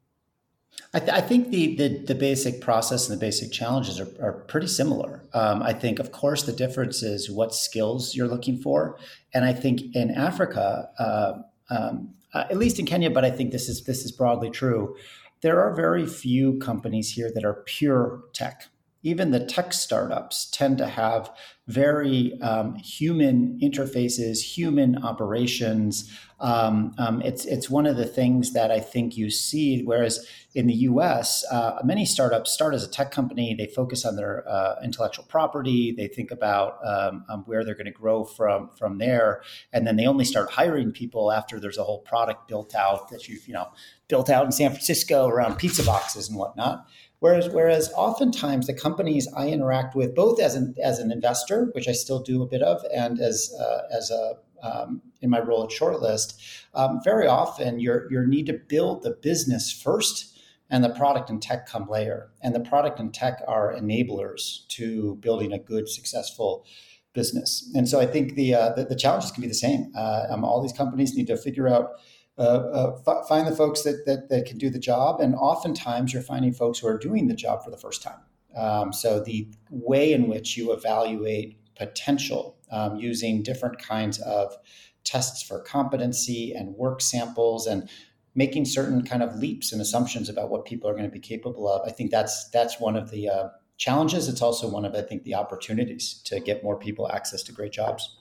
I, 0.92 0.98
th- 0.98 1.12
I 1.12 1.20
think 1.20 1.50
the, 1.50 1.76
the, 1.76 1.88
the 1.98 2.14
basic 2.14 2.60
process 2.60 3.08
and 3.08 3.16
the 3.16 3.20
basic 3.20 3.52
challenges 3.52 4.00
are, 4.00 4.08
are 4.20 4.32
pretty 4.32 4.66
similar. 4.66 5.22
Um, 5.32 5.62
I 5.62 5.72
think, 5.72 6.00
of 6.00 6.10
course, 6.10 6.42
the 6.42 6.52
difference 6.52 7.00
is 7.02 7.30
what 7.30 7.54
skills 7.54 8.14
you're 8.16 8.26
looking 8.26 8.58
for, 8.58 8.98
and 9.32 9.44
I 9.44 9.52
think 9.52 9.94
in 9.94 10.10
Africa, 10.10 10.90
uh, 10.98 11.42
um, 11.72 12.14
uh, 12.32 12.44
at 12.50 12.56
least 12.56 12.80
in 12.80 12.86
Kenya, 12.86 13.10
but 13.10 13.24
I 13.24 13.30
think 13.30 13.52
this 13.52 13.68
is 13.68 13.84
this 13.84 14.04
is 14.04 14.10
broadly 14.10 14.50
true 14.50 14.96
there 15.44 15.60
are 15.60 15.74
very 15.74 16.06
few 16.06 16.58
companies 16.58 17.12
here 17.12 17.30
that 17.34 17.44
are 17.44 17.62
pure 17.66 18.22
tech. 18.32 18.68
Even 19.02 19.30
the 19.30 19.44
tech 19.44 19.74
startups 19.74 20.46
tend 20.50 20.78
to 20.78 20.86
have 20.86 21.30
very 21.66 22.40
um, 22.40 22.76
human 22.76 23.58
interfaces, 23.62 24.40
human 24.40 24.96
operations. 25.04 26.10
Um, 26.40 26.94
um, 26.96 27.20
it's 27.20 27.44
it's 27.44 27.68
one 27.68 27.84
of 27.84 27.98
the 27.98 28.06
things 28.06 28.54
that 28.54 28.70
I 28.70 28.80
think 28.80 29.18
you 29.18 29.30
see. 29.30 29.82
Whereas 29.82 30.26
in 30.54 30.66
the 30.66 30.74
U.S., 30.74 31.44
uh, 31.50 31.80
many 31.84 32.06
startups 32.06 32.50
start 32.50 32.72
as 32.74 32.82
a 32.82 32.90
tech 32.90 33.10
company. 33.10 33.54
They 33.54 33.66
focus 33.66 34.06
on 34.06 34.16
their 34.16 34.48
uh, 34.48 34.76
intellectual 34.82 35.26
property. 35.26 35.92
They 35.92 36.08
think 36.08 36.30
about 36.30 36.78
um, 36.86 37.26
um, 37.28 37.44
where 37.44 37.64
they're 37.64 37.74
going 37.74 37.84
to 37.84 37.92
grow 37.92 38.24
from 38.24 38.70
from 38.78 38.96
there, 38.96 39.42
and 39.74 39.86
then 39.86 39.96
they 39.96 40.06
only 40.06 40.24
start 40.24 40.50
hiring 40.52 40.92
people 40.92 41.30
after 41.30 41.60
there's 41.60 41.78
a 41.78 41.84
whole 41.84 42.00
product 42.00 42.48
built 42.48 42.74
out 42.74 43.10
that 43.10 43.28
you've 43.28 43.46
you 43.46 43.52
know 43.52 43.68
built 44.08 44.28
out 44.30 44.44
in 44.44 44.52
San 44.52 44.70
Francisco 44.70 45.26
around 45.26 45.56
pizza 45.56 45.82
boxes 45.82 46.28
and 46.28 46.38
whatnot. 46.38 46.86
Whereas, 47.20 47.48
whereas 47.48 47.90
oftentimes 47.96 48.66
the 48.66 48.74
companies 48.74 49.26
I 49.34 49.48
interact 49.48 49.94
with, 49.94 50.14
both 50.14 50.40
as 50.40 50.54
an 50.54 50.74
as 50.82 50.98
an 50.98 51.10
investor, 51.10 51.70
which 51.72 51.88
I 51.88 51.92
still 51.92 52.20
do 52.20 52.42
a 52.42 52.46
bit 52.46 52.60
of, 52.60 52.84
and 52.94 53.18
as 53.18 53.54
uh, 53.58 53.82
as 53.96 54.10
a 54.10 54.34
um, 54.62 55.00
in 55.22 55.30
my 55.30 55.40
role 55.40 55.64
at 55.64 55.70
Shortlist, 55.70 56.34
um, 56.74 57.00
very 57.02 57.26
often 57.26 57.80
your 57.80 58.10
your 58.12 58.26
need 58.26 58.46
to 58.46 58.52
build 58.52 59.02
the 59.02 59.12
business 59.22 59.72
first, 59.72 60.38
and 60.68 60.84
the 60.84 60.90
product 60.90 61.30
and 61.30 61.40
tech 61.40 61.66
come 61.66 61.88
later. 61.88 62.30
And 62.42 62.54
the 62.54 62.60
product 62.60 63.00
and 63.00 63.12
tech 63.14 63.40
are 63.48 63.74
enablers 63.74 64.68
to 64.68 65.16
building 65.16 65.52
a 65.52 65.58
good, 65.58 65.88
successful 65.88 66.66
business. 67.14 67.70
And 67.74 67.88
so 67.88 68.00
I 68.00 68.06
think 68.06 68.34
the 68.34 68.54
uh, 68.54 68.72
the, 68.74 68.84
the, 68.84 68.96
challenges 68.96 69.30
can 69.30 69.40
be 69.40 69.48
the 69.48 69.54
same. 69.54 69.90
Uh, 69.96 70.26
um, 70.28 70.44
all 70.44 70.60
these 70.60 70.72
companies 70.72 71.14
need 71.14 71.28
to 71.28 71.36
figure 71.36 71.68
out 71.68 71.92
uh, 72.38 72.40
uh, 72.40 72.98
f- 73.06 73.28
find 73.28 73.46
the 73.46 73.54
folks 73.54 73.82
that, 73.82 74.04
that, 74.06 74.28
that 74.28 74.46
can 74.46 74.58
do 74.58 74.70
the 74.70 74.78
job. 74.78 75.20
And 75.20 75.34
oftentimes 75.34 76.12
you're 76.12 76.22
finding 76.22 76.52
folks 76.52 76.78
who 76.80 76.88
are 76.88 76.98
doing 76.98 77.28
the 77.28 77.34
job 77.34 77.64
for 77.64 77.70
the 77.70 77.76
first 77.76 78.02
time. 78.02 78.18
Um, 78.56 78.92
so 78.92 79.20
the 79.20 79.48
way 79.70 80.12
in 80.12 80.28
which 80.28 80.56
you 80.56 80.72
evaluate 80.72 81.58
potential 81.76 82.56
um, 82.70 82.96
using 82.96 83.42
different 83.42 83.78
kinds 83.78 84.20
of 84.20 84.56
tests 85.04 85.42
for 85.42 85.60
competency 85.60 86.52
and 86.52 86.74
work 86.76 87.00
samples 87.00 87.66
and 87.66 87.88
making 88.34 88.64
certain 88.64 89.04
kind 89.04 89.22
of 89.22 89.36
leaps 89.36 89.72
and 89.72 89.80
assumptions 89.80 90.28
about 90.28 90.50
what 90.50 90.64
people 90.64 90.88
are 90.88 90.94
going 90.94 91.04
to 91.04 91.10
be 91.10 91.20
capable 91.20 91.68
of. 91.68 91.86
I 91.86 91.92
think 91.92 92.10
that's 92.10 92.48
that's 92.50 92.80
one 92.80 92.96
of 92.96 93.10
the 93.10 93.28
uh, 93.28 93.48
challenges. 93.76 94.28
It's 94.28 94.42
also 94.42 94.68
one 94.68 94.84
of 94.84 94.94
I 94.94 95.02
think 95.02 95.22
the 95.24 95.34
opportunities 95.34 96.20
to 96.24 96.40
get 96.40 96.64
more 96.64 96.78
people 96.78 97.10
access 97.10 97.42
to 97.44 97.52
great 97.52 97.72
jobs. 97.72 98.16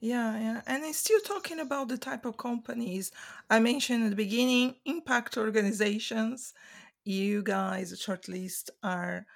Yeah, 0.00 0.38
yeah. 0.40 0.60
And 0.66 0.82
I'm 0.82 0.94
still 0.94 1.20
talking 1.20 1.60
about 1.60 1.88
the 1.88 1.98
type 1.98 2.24
of 2.24 2.38
companies 2.38 3.12
I 3.50 3.60
mentioned 3.60 4.04
at 4.04 4.10
the 4.10 4.16
beginning, 4.16 4.76
impact 4.86 5.36
organizations. 5.36 6.54
You 7.04 7.42
guys, 7.42 7.92
Shortlist, 7.92 8.70
are 8.82 9.26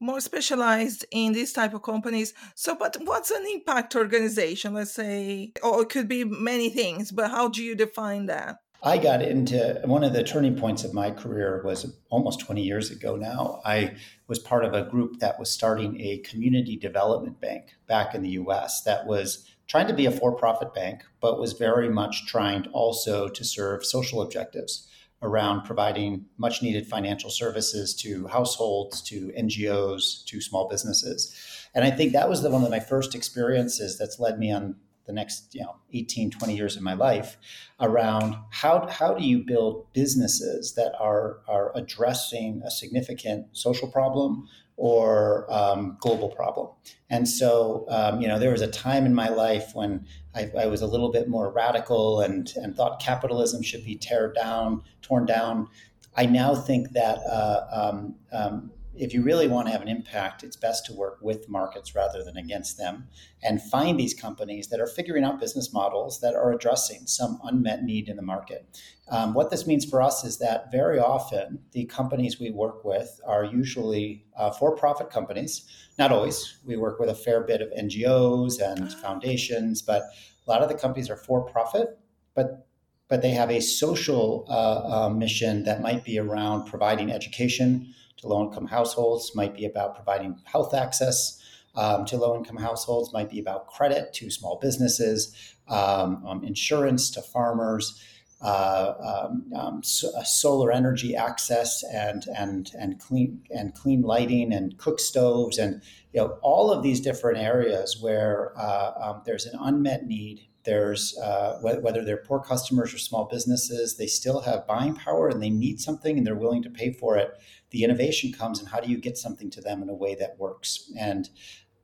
more 0.00 0.20
specialized 0.20 1.04
in 1.10 1.34
this 1.34 1.52
type 1.52 1.74
of 1.74 1.82
companies. 1.82 2.32
So, 2.54 2.74
but 2.74 2.96
what's 3.04 3.30
an 3.30 3.44
impact 3.52 3.94
organization? 3.94 4.72
Let's 4.72 4.94
say, 4.94 5.52
or 5.62 5.82
it 5.82 5.90
could 5.90 6.08
be 6.08 6.24
many 6.24 6.70
things, 6.70 7.12
but 7.12 7.30
how 7.30 7.48
do 7.48 7.62
you 7.62 7.74
define 7.74 8.26
that? 8.26 8.56
I 8.82 8.96
got 8.96 9.20
into 9.20 9.78
one 9.84 10.02
of 10.02 10.14
the 10.14 10.24
turning 10.24 10.56
points 10.56 10.84
of 10.84 10.94
my 10.94 11.10
career 11.10 11.60
was 11.62 11.94
almost 12.08 12.40
20 12.40 12.62
years 12.62 12.90
ago 12.90 13.14
now. 13.14 13.60
I 13.66 13.96
was 14.26 14.38
part 14.38 14.64
of 14.64 14.72
a 14.72 14.88
group 14.88 15.18
that 15.18 15.38
was 15.38 15.50
starting 15.50 16.00
a 16.00 16.18
community 16.18 16.78
development 16.78 17.38
bank 17.42 17.74
back 17.86 18.14
in 18.14 18.22
the 18.22 18.30
US 18.30 18.82
that 18.84 19.06
was 19.06 19.46
trying 19.70 19.86
to 19.86 19.94
be 19.94 20.04
a 20.04 20.10
for 20.10 20.32
profit 20.32 20.74
bank, 20.74 21.04
but 21.20 21.38
was 21.38 21.52
very 21.52 21.88
much 21.88 22.26
trying 22.26 22.66
also 22.72 23.28
to 23.28 23.44
serve 23.44 23.86
social 23.86 24.20
objectives 24.20 24.88
around 25.22 25.62
providing 25.62 26.26
much 26.38 26.60
needed 26.60 26.84
financial 26.88 27.30
services 27.30 27.94
to 27.94 28.26
households, 28.26 29.00
to 29.00 29.32
NGOs, 29.38 30.24
to 30.24 30.40
small 30.40 30.68
businesses. 30.68 31.32
And 31.72 31.84
I 31.84 31.92
think 31.92 32.12
that 32.12 32.28
was 32.28 32.42
the 32.42 32.50
one 32.50 32.64
of 32.64 32.70
my 32.70 32.80
first 32.80 33.14
experiences 33.14 33.96
that's 33.96 34.18
led 34.18 34.40
me 34.40 34.50
on 34.50 34.74
the 35.06 35.12
next 35.12 35.54
you 35.54 35.62
know 35.62 35.76
18 35.92 36.30
20 36.30 36.54
years 36.54 36.76
of 36.76 36.82
my 36.82 36.94
life 36.94 37.36
around 37.80 38.36
how, 38.50 38.86
how 38.86 39.14
do 39.14 39.24
you 39.24 39.38
build 39.38 39.92
businesses 39.92 40.74
that 40.74 40.92
are 41.00 41.38
are 41.48 41.72
addressing 41.76 42.62
a 42.64 42.70
significant 42.70 43.46
social 43.52 43.88
problem 43.88 44.46
or 44.80 45.46
um, 45.52 45.98
global 46.00 46.30
problem. 46.30 46.66
And 47.10 47.28
so 47.28 47.84
um, 47.90 48.22
you 48.22 48.26
know 48.26 48.38
there 48.38 48.50
was 48.50 48.62
a 48.62 48.66
time 48.66 49.04
in 49.04 49.14
my 49.14 49.28
life 49.28 49.72
when 49.74 50.06
I, 50.34 50.50
I, 50.58 50.66
was 50.66 50.80
a 50.80 50.86
little 50.86 51.12
bit 51.12 51.28
more 51.28 51.52
radical 51.52 52.22
and 52.22 52.50
and 52.56 52.74
thought 52.74 52.98
capitalism 52.98 53.62
should 53.62 53.84
be 53.84 53.98
teared 53.98 54.34
down 54.34 54.82
torn 55.02 55.26
down. 55.26 55.68
I 56.16 56.24
now 56.24 56.54
think 56.54 56.92
that 56.92 57.18
uh, 57.18 57.66
um, 57.70 58.14
um 58.32 58.72
if 59.00 59.14
you 59.14 59.22
really 59.22 59.48
want 59.48 59.66
to 59.66 59.72
have 59.72 59.80
an 59.80 59.88
impact, 59.88 60.44
it's 60.44 60.56
best 60.56 60.84
to 60.84 60.92
work 60.92 61.18
with 61.22 61.48
markets 61.48 61.94
rather 61.94 62.22
than 62.22 62.36
against 62.36 62.76
them 62.76 63.08
and 63.42 63.62
find 63.62 63.98
these 63.98 64.12
companies 64.12 64.68
that 64.68 64.78
are 64.78 64.86
figuring 64.86 65.24
out 65.24 65.40
business 65.40 65.72
models 65.72 66.20
that 66.20 66.34
are 66.34 66.52
addressing 66.52 67.06
some 67.06 67.40
unmet 67.42 67.82
need 67.82 68.08
in 68.08 68.16
the 68.16 68.22
market. 68.22 68.78
Um, 69.08 69.32
what 69.32 69.50
this 69.50 69.66
means 69.66 69.86
for 69.86 70.02
us 70.02 70.22
is 70.22 70.38
that 70.38 70.70
very 70.70 70.98
often 70.98 71.60
the 71.72 71.86
companies 71.86 72.38
we 72.38 72.50
work 72.50 72.84
with 72.84 73.18
are 73.26 73.42
usually 73.42 74.26
uh, 74.36 74.50
for 74.50 74.76
profit 74.76 75.08
companies. 75.08 75.64
Not 75.98 76.12
always. 76.12 76.58
We 76.66 76.76
work 76.76 77.00
with 77.00 77.08
a 77.08 77.14
fair 77.14 77.40
bit 77.40 77.62
of 77.62 77.70
NGOs 77.70 78.60
and 78.60 78.92
foundations, 78.92 79.80
but 79.80 80.02
a 80.46 80.50
lot 80.50 80.62
of 80.62 80.68
the 80.68 80.74
companies 80.74 81.08
are 81.08 81.16
for 81.16 81.42
profit, 81.42 81.98
but 82.34 82.66
but 83.08 83.22
they 83.22 83.32
have 83.32 83.50
a 83.50 83.60
social 83.60 84.46
uh, 84.48 85.06
uh, 85.06 85.08
mission 85.10 85.64
that 85.64 85.82
might 85.82 86.04
be 86.04 86.16
around 86.16 86.66
providing 86.66 87.10
education 87.10 87.92
to 88.20 88.28
low 88.28 88.44
income 88.44 88.66
households, 88.66 89.34
might 89.34 89.54
be 89.54 89.64
about 89.64 89.94
providing 89.94 90.38
health 90.44 90.74
access 90.74 91.42
um, 91.74 92.04
to 92.06 92.16
low 92.16 92.36
income 92.36 92.56
households, 92.56 93.12
might 93.12 93.30
be 93.30 93.38
about 93.38 93.66
credit 93.68 94.12
to 94.14 94.30
small 94.30 94.58
businesses, 94.60 95.34
um, 95.68 96.24
um, 96.26 96.44
insurance 96.44 97.10
to 97.10 97.22
farmers. 97.22 98.02
Uh, 98.42 98.94
um, 99.02 99.44
um, 99.54 99.82
so, 99.82 100.08
uh, 100.16 100.22
solar 100.22 100.72
energy 100.72 101.14
access 101.14 101.84
and 101.92 102.24
and 102.38 102.70
and 102.78 102.98
clean 102.98 103.42
and 103.50 103.74
clean 103.74 104.00
lighting 104.00 104.50
and 104.50 104.78
cook 104.78 104.98
stoves 104.98 105.58
and 105.58 105.82
you 106.14 106.20
know 106.22 106.38
all 106.40 106.72
of 106.72 106.82
these 106.82 107.00
different 107.00 107.36
areas 107.36 107.98
where 108.00 108.54
uh, 108.58 109.20
there's 109.26 109.44
an 109.44 109.58
unmet 109.60 110.06
need 110.06 110.40
there's 110.64 111.18
uh, 111.18 111.58
whether 111.60 112.04
they're 112.04 112.16
poor 112.16 112.40
customers 112.40 112.94
or 112.94 112.98
small 112.98 113.26
businesses 113.26 113.96
they 113.96 114.06
still 114.06 114.40
have 114.40 114.66
buying 114.66 114.94
power 114.94 115.28
and 115.28 115.42
they 115.42 115.50
need 115.50 115.80
something 115.80 116.16
and 116.16 116.26
they're 116.26 116.34
willing 116.34 116.62
to 116.62 116.70
pay 116.70 116.92
for 116.92 117.16
it 117.16 117.38
the 117.70 117.84
innovation 117.84 118.32
comes 118.32 118.58
and 118.58 118.68
how 118.68 118.80
do 118.80 118.90
you 118.90 118.98
get 118.98 119.16
something 119.16 119.50
to 119.50 119.60
them 119.60 119.82
in 119.82 119.88
a 119.88 119.94
way 119.94 120.14
that 120.16 120.38
works. 120.38 120.90
And 120.98 121.28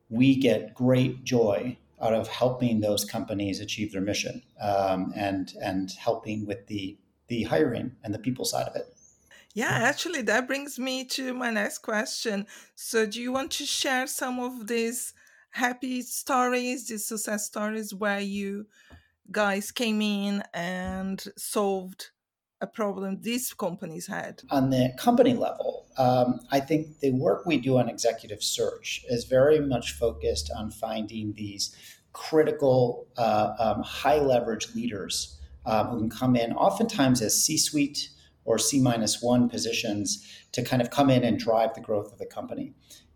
we 0.09 0.37
get 0.37 0.75
great 0.75 1.25
joy 1.25 1.79
out 2.01 2.13
of 2.13 2.29
helping 2.29 2.81
those 2.81 3.05
companies 3.05 3.61
achieve 3.61 3.93
their 3.93 4.03
mission 4.03 4.43
um, 4.61 5.13
and 5.17 5.55
and 5.63 5.93
helping 5.93 6.47
with 6.47 6.67
the 6.67 6.99
the 7.29 7.45
hiring 7.45 7.97
and 8.05 8.15
the 8.15 8.19
people 8.19 8.45
side 8.45 8.69
of 8.69 8.77
it. 8.77 8.95
Yeah 9.55 9.71
actually 9.71 10.23
that 10.23 10.47
brings 10.47 10.79
me 10.79 11.05
to 11.07 11.33
my 11.33 11.51
next 11.51 11.79
question. 11.79 12.47
So 12.75 13.07
do 13.07 13.21
you 13.21 13.33
want 13.33 13.51
to 13.53 13.65
share 13.65 14.07
some 14.07 14.39
of 14.39 14.67
these 14.67 15.15
happy 15.51 16.03
stories 16.03 16.89
these 16.89 17.07
success 17.07 17.47
stories 17.47 17.95
where 17.95 18.21
you 18.21 18.67
guys 19.33 19.71
came 19.71 20.03
in 20.03 20.43
and 20.53 21.25
solved 21.37 22.11
a 22.61 22.67
problem 22.67 23.21
these 23.21 23.53
companies 23.53 24.07
had? 24.07 24.43
On 24.51 24.71
the 24.71 24.95
company 24.99 25.35
level, 25.35 25.87
um, 25.99 26.41
I 26.51 26.61
think 26.61 27.01
the 27.01 27.13
work 27.13 27.47
we 27.47 27.59
do 27.59 27.79
on 27.79 27.89
executive 27.89 28.43
search 28.43 29.05
is 29.09 29.25
very 29.25 29.61
much 29.61 29.93
focused 29.93 30.51
on 30.57 30.71
finding 30.71 31.35
these 31.35 31.75
critical, 32.13 33.07
uh, 33.19 33.53
um, 33.59 33.83
high 33.83 34.19
leverage 34.19 34.75
leaders 34.75 35.39
um, 35.67 35.89
who 35.89 35.99
can 35.99 36.11
come 36.11 36.37
in, 36.37 36.53
oftentimes 36.53 37.21
as 37.21 37.43
C 37.43 37.59
suite 37.59 38.11
or 38.45 38.59
C 38.59 38.81
minus 38.81 39.21
one 39.21 39.49
positions, 39.49 40.25
to 40.53 40.63
kind 40.63 40.81
of 40.81 40.91
come 40.91 41.11
in 41.11 41.25
and 41.25 41.39
drive 41.39 41.75
the 41.75 41.81
growth 41.81 42.13
of 42.13 42.19
the 42.19 42.27
company 42.27 42.73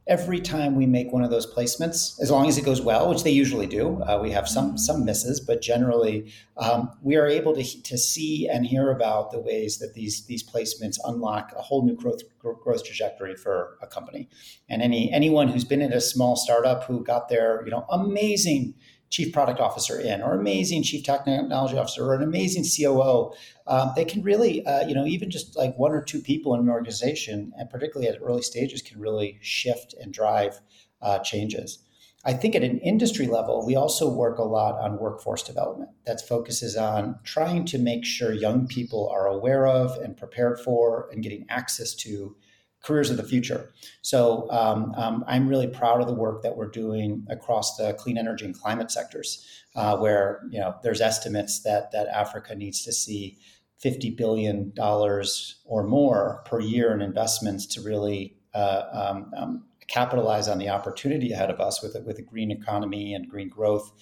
every 0.07 0.41
time 0.41 0.75
we 0.75 0.87
make 0.87 1.13
one 1.13 1.23
of 1.23 1.31
those 1.31 1.53
placements, 1.53 2.21
as 2.21 2.31
long 2.31 2.49
as 2.49 2.59
it 2.59 2.65
goes 2.65 2.81
well, 2.81 3.09
which 3.09 3.23
they 3.23 3.31
usually 3.31 3.67
do, 3.67 4.03
uh, 4.03 4.19
we 4.21 4.31
have 4.31 4.49
some 4.49 4.69
mm-hmm. 4.69 4.77
some 4.77 5.05
misses, 5.05 5.41
but 5.41 5.63
generally 5.63 6.33
um, 6.57 6.91
we 7.03 7.17
are 7.17 7.27
able 7.27 7.55
to, 7.55 7.83
to 7.83 7.97
see 7.99 8.49
and 8.49 8.67
hear 8.67 8.91
about 8.91 9.31
the 9.31 9.39
ways 9.39 9.79
that 9.79 9.95
these 9.95 10.27
these 10.27 10.43
placements 10.43 10.99
unlock 11.05 11.53
a 11.57 11.63
whole 11.63 11.85
new 11.85 11.95
growth 11.95 12.23
growth 12.39 12.85
trajectory 12.85 13.37
for 13.37 13.79
a 13.83 13.87
company. 13.87 14.29
And 14.69 14.83
any 14.83 15.13
anyone 15.13 15.49
who's 15.49 15.65
been 15.65 15.83
in 15.83 15.93
a 15.93 16.01
small 16.01 16.37
startup 16.37 16.85
who 16.85 17.05
got 17.05 17.29
their 17.29 17.63
you 17.65 17.71
know 17.71 17.85
amazing 17.91 18.75
chief 19.11 19.33
product 19.33 19.61
officer 19.61 20.01
in, 20.01 20.23
or 20.23 20.35
amazing 20.35 20.83
chief 20.83 21.05
technology 21.05 21.77
officer, 21.77 22.05
or 22.07 22.15
an 22.15 22.23
amazing 22.23 22.65
COO. 22.65 23.33
Um, 23.67 23.93
they 23.97 24.05
can 24.05 24.23
really, 24.23 24.65
uh, 24.65 24.87
you 24.87 24.95
know, 24.95 25.05
even 25.05 25.31
just 25.31 25.57
like 25.57 25.77
one 25.77 25.93
or 25.93 26.03
two 26.03 26.21
people 26.21 26.55
in 26.55 26.61
an 26.61 26.69
organization, 26.69 27.53
and 27.59 27.69
particularly 27.69 28.09
at 28.09 28.23
early 28.23 28.43
stages, 28.43 28.83
can 28.83 29.01
really 29.01 29.39
shift 29.43 29.95
and 30.01 30.13
drive 30.13 30.61
uh, 31.03 31.19
changes. 31.19 31.81
I 32.25 32.35
think 32.35 32.55
at 32.55 32.63
an 32.63 32.79
industry 32.81 33.27
level, 33.27 33.65
we 33.67 33.77
also 33.77 34.09
work 34.09 34.39
a 34.39 34.45
lot 34.45 34.79
on 34.79 34.99
workforce 34.99 35.43
development 35.43 35.91
that 36.05 36.27
focuses 36.27 36.77
on 36.77 37.19
trying 37.25 37.65
to 37.67 37.79
make 37.79 38.05
sure 38.05 38.33
young 38.33 38.67
people 38.67 39.09
are 39.09 39.27
aware 39.27 39.67
of 39.67 39.97
and 40.03 40.17
prepared 40.17 40.61
for 40.61 41.09
and 41.11 41.23
getting 41.23 41.47
access 41.49 41.95
to 41.95 42.37
careers 42.83 43.11
of 43.11 43.17
the 43.17 43.23
future. 43.23 43.73
So 44.03 44.51
um, 44.51 44.95
um, 44.97 45.25
I'm 45.27 45.49
really 45.49 45.67
proud 45.67 46.01
of 46.01 46.07
the 46.07 46.15
work 46.15 46.43
that 46.43 46.57
we're 46.57 46.71
doing 46.71 47.27
across 47.29 47.77
the 47.77 47.95
clean 47.95 48.17
energy 48.17 48.45
and 48.45 48.59
climate 48.59 48.91
sectors, 48.91 49.47
uh, 49.77 49.97
where 49.99 50.43
you 50.51 50.61
know 50.61 50.75
there's 50.83 51.01
estimates 51.01 51.61
that 51.63 51.93
that 51.93 52.09
Africa 52.09 52.55
needs 52.55 52.85
to 52.85 52.93
see 52.93 53.39
50 53.79 54.11
billion 54.11 54.73
dollars 54.75 55.61
or 55.65 55.83
more 55.83 56.43
per 56.47 56.61
year 56.61 56.93
in 56.93 57.01
investments 57.01 57.67
to 57.67 57.81
really 57.81 58.37
uh, 58.55 58.83
um, 58.93 59.33
um, 59.37 59.65
capitalize 59.89 60.49
on 60.49 60.59
the 60.59 60.69
opportunity 60.69 61.33
ahead 61.33 61.51
of 61.51 61.61
us 61.61 61.83
with 61.83 61.97
with 62.05 62.19
a 62.19 62.23
green 62.23 62.51
economy 62.51 63.15
and 63.15 63.29
green 63.29 63.49
growth 63.49 63.93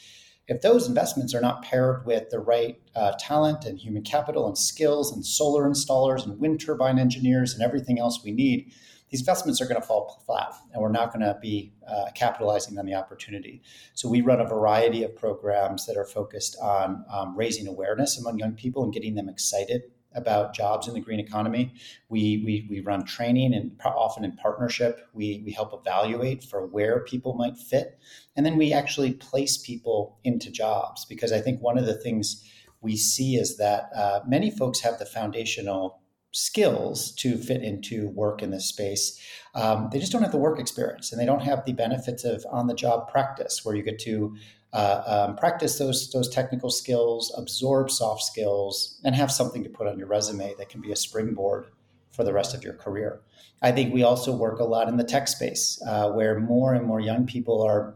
if 0.49 0.62
those 0.62 0.88
investments 0.88 1.35
are 1.35 1.40
not 1.40 1.62
paired 1.62 2.07
with 2.07 2.31
the 2.31 2.40
right 2.40 2.81
uh, 2.97 3.12
talent 3.19 3.67
and 3.67 3.78
human 3.78 4.02
capital 4.02 4.47
and 4.47 4.57
skills 4.57 5.12
and 5.12 5.25
solar 5.25 5.69
installers 5.69 6.25
and 6.25 6.40
wind 6.40 6.61
turbine 6.61 6.99
engineers 6.99 7.52
and 7.52 7.62
everything 7.62 7.99
else 7.99 8.25
we 8.25 8.33
need, 8.33 8.73
these 9.11 9.21
investments 9.21 9.61
are 9.61 9.67
going 9.67 9.81
to 9.81 9.87
fall 9.87 10.23
flat 10.26 10.55
and 10.73 10.83
we're 10.83 10.90
not 10.90 11.12
going 11.12 11.25
to 11.25 11.38
be 11.40 11.73
uh, 11.87 12.07
capitalizing 12.14 12.78
on 12.78 12.87
the 12.87 12.95
opportunity. 12.95 13.62
So 13.95 14.09
we 14.09 14.23
run 14.23 14.40
a 14.40 14.47
variety 14.47 15.02
of 15.02 15.14
programs 15.14 15.87
that 15.87 15.97
are 15.97 16.05
focused 16.05 16.57
on 16.61 17.05
um, 17.12 17.37
raising 17.37 17.67
awareness 17.69 18.19
among 18.19 18.38
young 18.38 18.52
people 18.52 18.83
and 18.85 18.93
getting 18.93 19.14
them 19.14 19.28
excited 19.28 19.83
about 20.15 20.55
jobs 20.55 20.88
in 20.88 20.95
the 20.95 21.00
green 21.00 21.21
economy. 21.21 21.75
We, 22.09 22.43
we, 22.45 22.67
we 22.71 22.81
run 22.81 23.05
training 23.05 23.55
and 23.55 23.73
often 23.85 24.25
in 24.25 24.33
partnership. 24.33 25.09
We, 25.12 25.43
we 25.45 25.53
help 25.53 25.73
evaluate 25.73 26.43
for 26.43 26.67
where 26.67 27.05
people 27.05 27.35
might 27.35 27.57
fit. 27.57 27.99
And 28.37 28.45
then 28.45 28.57
we 28.57 28.73
actually 28.73 29.12
place 29.12 29.57
people 29.57 30.19
into 30.25 30.50
jobs 30.50 31.05
because 31.05 31.33
I 31.33 31.41
think 31.41 31.61
one 31.61 31.79
of 31.79 31.87
the 31.87 31.99
things 31.99 32.45
we 32.81 32.97
see 32.97 33.37
is 33.37 33.57
that 33.57 33.91
uh, 33.95 34.21
many 34.27 34.50
folks 34.50 34.81
have 34.81 34.99
the 34.99 35.07
foundational 35.07 36.00
skills 36.33 37.13
to 37.13 37.37
fit 37.37 37.63
into 37.63 38.09
work 38.11 38.43
in 38.43 38.51
this 38.51 38.67
space. 38.67 39.19
Um, 39.55 39.89
they 39.93 39.99
just 39.99 40.13
don't 40.13 40.23
have 40.23 40.33
the 40.33 40.39
work 40.39 40.59
experience 40.59 41.11
and 41.11 41.21
they 41.21 41.27
don't 41.27 41.43
have 41.43 41.65
the 41.65 41.73
benefits 41.73 42.25
of 42.25 42.45
on 42.51 42.67
the 42.67 42.75
job 42.75 43.11
practice 43.11 43.65
where 43.65 43.75
you 43.75 43.83
get 43.83 43.99
to 44.01 44.37
uh, 44.73 45.27
um, 45.29 45.37
practice 45.37 45.79
those 45.79 46.11
those 46.11 46.29
technical 46.29 46.71
skills, 46.71 47.33
absorb 47.39 47.91
soft 47.91 48.23
skills, 48.23 49.01
and 49.03 49.15
have 49.15 49.33
something 49.33 49.65
to 49.65 49.71
put 49.71 49.87
on 49.87 49.99
your 49.99 50.07
resume 50.07 50.55
that 50.59 50.69
can 50.69 50.83
be 50.83 50.93
a 50.93 50.97
springboard 50.97 51.69
for 52.11 52.23
the 52.23 52.33
rest 52.33 52.55
of 52.55 52.63
your 52.63 52.75
career. 52.75 53.21
I 53.63 53.73
think 53.73 53.95
we 53.95 54.03
also 54.03 54.35
work 54.35 54.61
a 54.61 54.65
lot 54.65 54.89
in 54.89 54.97
the 54.97 55.05
tech 55.05 55.27
space 55.29 55.81
uh, 55.87 56.11
where 56.11 56.39
more 56.39 56.75
and 56.75 56.85
more 56.85 57.01
young 57.01 57.27
people 57.27 57.63
are 57.63 57.95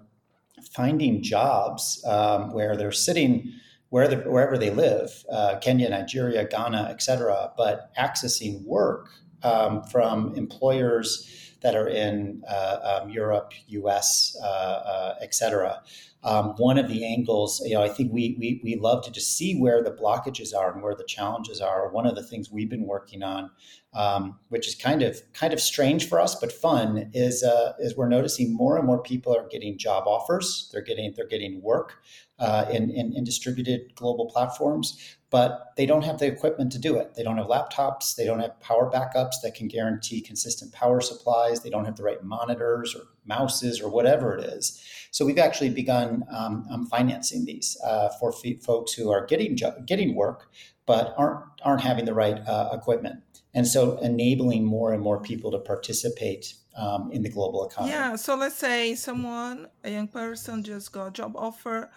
finding 0.74 1.22
jobs 1.22 2.02
um, 2.06 2.52
where 2.52 2.76
they're 2.76 2.92
sitting 2.92 3.52
where 3.92 4.08
the, 4.08 4.16
wherever 4.16 4.56
they 4.56 4.70
live, 4.70 5.22
uh, 5.30 5.58
Kenya, 5.58 5.86
Nigeria, 5.90 6.48
Ghana, 6.48 6.88
et 6.88 7.02
cetera, 7.02 7.52
but 7.58 7.90
accessing 7.98 8.64
work 8.64 9.10
um, 9.42 9.82
from 9.84 10.34
employers 10.34 11.41
that 11.62 11.74
are 11.74 11.88
in 11.88 12.42
uh, 12.48 13.00
um, 13.02 13.10
Europe, 13.10 13.52
US, 13.68 14.36
uh, 14.42 14.46
uh, 14.46 15.14
et 15.20 15.34
cetera. 15.34 15.82
Um, 16.24 16.54
one 16.56 16.78
of 16.78 16.88
the 16.88 17.04
angles, 17.04 17.60
you 17.66 17.74
know, 17.74 17.82
I 17.82 17.88
think 17.88 18.12
we, 18.12 18.36
we, 18.38 18.60
we 18.62 18.76
love 18.76 19.04
to 19.04 19.10
just 19.10 19.36
see 19.36 19.58
where 19.58 19.82
the 19.82 19.90
blockages 19.90 20.54
are 20.56 20.72
and 20.72 20.80
where 20.80 20.94
the 20.94 21.04
challenges 21.04 21.60
are. 21.60 21.90
One 21.90 22.06
of 22.06 22.14
the 22.14 22.22
things 22.22 22.48
we've 22.48 22.70
been 22.70 22.86
working 22.86 23.24
on, 23.24 23.50
um, 23.92 24.38
which 24.48 24.68
is 24.68 24.76
kind 24.76 25.02
of 25.02 25.20
kind 25.32 25.52
of 25.52 25.60
strange 25.60 26.08
for 26.08 26.20
us 26.20 26.36
but 26.36 26.52
fun, 26.52 27.10
is 27.12 27.42
uh, 27.42 27.72
is 27.80 27.96
we're 27.96 28.08
noticing 28.08 28.54
more 28.54 28.76
and 28.76 28.86
more 28.86 29.02
people 29.02 29.34
are 29.36 29.48
getting 29.48 29.76
job 29.76 30.04
offers. 30.06 30.70
They're 30.72 30.80
getting 30.82 31.12
they're 31.16 31.26
getting 31.26 31.60
work 31.60 31.94
uh, 32.38 32.66
in, 32.70 32.90
in, 32.90 33.12
in 33.16 33.24
distributed 33.24 33.94
global 33.94 34.26
platforms, 34.26 35.16
but 35.32 35.72
they 35.78 35.86
don't 35.86 36.02
have 36.02 36.18
the 36.18 36.26
equipment 36.26 36.70
to 36.70 36.78
do 36.78 36.96
it. 36.96 37.14
They 37.14 37.22
don't 37.22 37.38
have 37.38 37.46
laptops, 37.46 38.14
they 38.14 38.26
don't 38.26 38.40
have 38.40 38.60
power 38.60 38.90
backups 38.90 39.36
that 39.42 39.54
can 39.54 39.66
guarantee 39.66 40.20
consistent 40.20 40.72
power 40.72 41.00
supplies, 41.00 41.62
they 41.62 41.70
don't 41.70 41.86
have 41.86 41.96
the 41.96 42.02
right 42.02 42.22
monitors 42.22 42.94
or 42.94 43.04
mouses 43.24 43.80
or 43.80 43.88
whatever 43.88 44.36
it 44.36 44.44
is. 44.44 44.78
So 45.10 45.24
we've 45.24 45.38
actually 45.38 45.70
begun 45.70 46.24
um, 46.30 46.66
um, 46.70 46.86
financing 46.86 47.46
these 47.46 47.78
uh, 47.82 48.10
for 48.20 48.32
f- 48.44 48.62
folks 48.62 48.92
who 48.92 49.10
are 49.10 49.24
getting 49.24 49.56
getting 49.86 50.14
work 50.14 50.50
but 50.84 51.14
aren't 51.16 51.44
aren't 51.64 51.80
having 51.80 52.04
the 52.04 52.14
right 52.14 52.38
uh, 52.46 52.68
equipment, 52.72 53.22
and 53.54 53.66
so 53.66 53.98
enabling 53.98 54.64
more 54.66 54.92
and 54.92 55.02
more 55.02 55.20
people 55.20 55.50
to 55.52 55.58
participate 55.58 56.54
um, 56.76 57.10
in 57.12 57.22
the 57.22 57.30
global 57.30 57.66
economy. 57.66 57.92
Yeah. 57.92 58.16
So 58.16 58.34
let's 58.34 58.56
say 58.56 58.94
someone, 58.94 59.68
a 59.84 59.90
young 59.90 60.08
person, 60.08 60.62
just 60.62 60.92
got 60.92 61.06
a 61.06 61.10
job 61.10 61.36
offer 61.36 61.90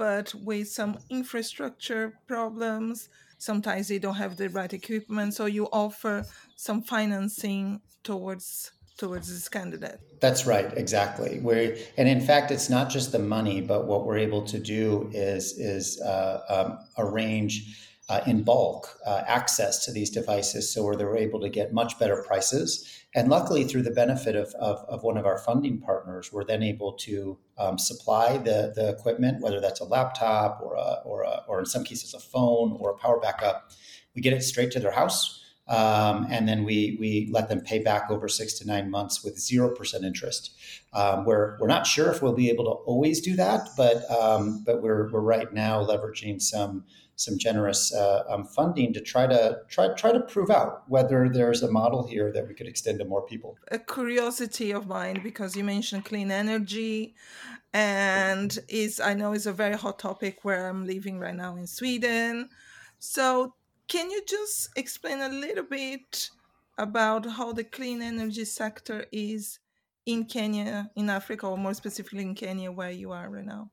but 0.00 0.34
with 0.34 0.66
some 0.66 0.96
infrastructure 1.10 2.14
problems. 2.26 3.10
Sometimes 3.36 3.88
they 3.88 3.98
don't 3.98 4.14
have 4.14 4.38
the 4.38 4.48
right 4.48 4.72
equipment, 4.72 5.34
so 5.34 5.44
you 5.44 5.66
offer 5.72 6.24
some 6.56 6.80
financing 6.80 7.82
towards 8.02 8.72
towards 8.96 9.28
this 9.28 9.46
candidate. 9.48 9.98
That's 10.20 10.46
right, 10.46 10.70
exactly. 10.84 11.38
we 11.40 11.84
and 11.98 12.08
in 12.08 12.22
fact, 12.22 12.50
it's 12.50 12.70
not 12.70 12.88
just 12.88 13.12
the 13.12 13.18
money, 13.18 13.60
but 13.60 13.86
what 13.86 14.06
we're 14.06 14.22
able 14.28 14.42
to 14.54 14.58
do 14.58 15.10
is 15.12 15.58
is 15.58 16.00
uh, 16.00 16.40
um, 16.54 16.78
arrange. 16.96 17.54
Uh, 18.08 18.24
in 18.26 18.42
bulk, 18.42 18.98
uh, 19.06 19.22
access 19.28 19.84
to 19.84 19.92
these 19.92 20.10
devices, 20.10 20.68
so 20.68 20.82
where 20.82 20.96
they're 20.96 21.16
able 21.16 21.38
to 21.38 21.48
get 21.48 21.72
much 21.72 21.96
better 21.96 22.24
prices 22.26 22.99
and 23.14 23.28
luckily, 23.28 23.64
through 23.64 23.82
the 23.82 23.90
benefit 23.90 24.36
of, 24.36 24.54
of, 24.54 24.84
of, 24.88 25.02
one 25.02 25.16
of 25.16 25.26
our 25.26 25.38
funding 25.38 25.80
partners, 25.80 26.32
we're 26.32 26.44
then 26.44 26.62
able 26.62 26.92
to 26.92 27.36
um, 27.58 27.76
supply 27.76 28.38
the, 28.38 28.72
the 28.76 28.88
equipment, 28.90 29.42
whether 29.42 29.60
that's 29.60 29.80
a 29.80 29.84
laptop 29.84 30.60
or, 30.62 30.76
a, 30.76 31.00
or, 31.04 31.22
a, 31.22 31.42
or 31.48 31.58
in 31.58 31.66
some 31.66 31.82
cases 31.82 32.14
a 32.14 32.20
phone 32.20 32.76
or 32.78 32.90
a 32.90 32.96
power 32.96 33.18
backup. 33.18 33.72
We 34.14 34.22
get 34.22 34.32
it 34.32 34.42
straight 34.42 34.70
to 34.72 34.80
their 34.80 34.92
house. 34.92 35.38
Um, 35.66 36.26
and 36.30 36.48
then 36.48 36.64
we, 36.64 36.96
we 36.98 37.28
let 37.30 37.48
them 37.48 37.60
pay 37.60 37.78
back 37.78 38.10
over 38.10 38.28
six 38.28 38.54
to 38.54 38.66
nine 38.66 38.90
months 38.90 39.22
with 39.24 39.36
0% 39.36 40.02
interest. 40.02 40.52
Um, 40.92 41.24
we're, 41.24 41.58
we're 41.60 41.68
not 41.68 41.86
sure 41.86 42.10
if 42.10 42.22
we'll 42.22 42.32
be 42.32 42.50
able 42.50 42.64
to 42.64 42.70
always 42.70 43.20
do 43.20 43.36
that, 43.36 43.68
but, 43.76 44.08
um, 44.10 44.64
but 44.64 44.82
we're, 44.82 45.10
we're 45.10 45.20
right 45.20 45.52
now 45.52 45.84
leveraging 45.84 46.42
some 46.42 46.84
some 47.20 47.36
generous 47.36 47.92
uh, 47.92 48.24
um, 48.30 48.44
funding 48.44 48.94
to 48.94 49.00
try 49.00 49.26
to 49.26 49.58
try 49.68 49.92
try 49.94 50.10
to 50.10 50.20
prove 50.20 50.50
out 50.50 50.88
whether 50.88 51.28
there's 51.28 51.62
a 51.62 51.70
model 51.70 52.06
here 52.06 52.32
that 52.32 52.48
we 52.48 52.54
could 52.54 52.66
extend 52.66 52.98
to 52.98 53.04
more 53.04 53.24
people. 53.26 53.58
A 53.70 53.78
curiosity 53.78 54.72
of 54.72 54.86
mine 54.86 55.20
because 55.22 55.54
you 55.54 55.62
mentioned 55.62 56.06
clean 56.06 56.30
energy, 56.30 57.14
and 57.74 58.58
is 58.68 59.00
I 59.00 59.12
know 59.14 59.32
is 59.34 59.46
a 59.46 59.52
very 59.52 59.76
hot 59.76 59.98
topic 59.98 60.44
where 60.44 60.66
I'm 60.68 60.86
living 60.86 61.18
right 61.18 61.36
now 61.36 61.56
in 61.56 61.66
Sweden. 61.66 62.48
So 62.98 63.54
can 63.86 64.10
you 64.10 64.22
just 64.26 64.70
explain 64.76 65.20
a 65.20 65.28
little 65.28 65.64
bit 65.64 66.30
about 66.78 67.26
how 67.26 67.52
the 67.52 67.64
clean 67.64 68.00
energy 68.00 68.46
sector 68.46 69.04
is 69.12 69.58
in 70.06 70.24
Kenya, 70.24 70.90
in 70.96 71.10
Africa, 71.10 71.46
or 71.46 71.58
more 71.58 71.74
specifically 71.74 72.22
in 72.22 72.34
Kenya, 72.34 72.72
where 72.72 72.90
you 72.90 73.12
are 73.12 73.28
right 73.28 73.44
now? 73.44 73.70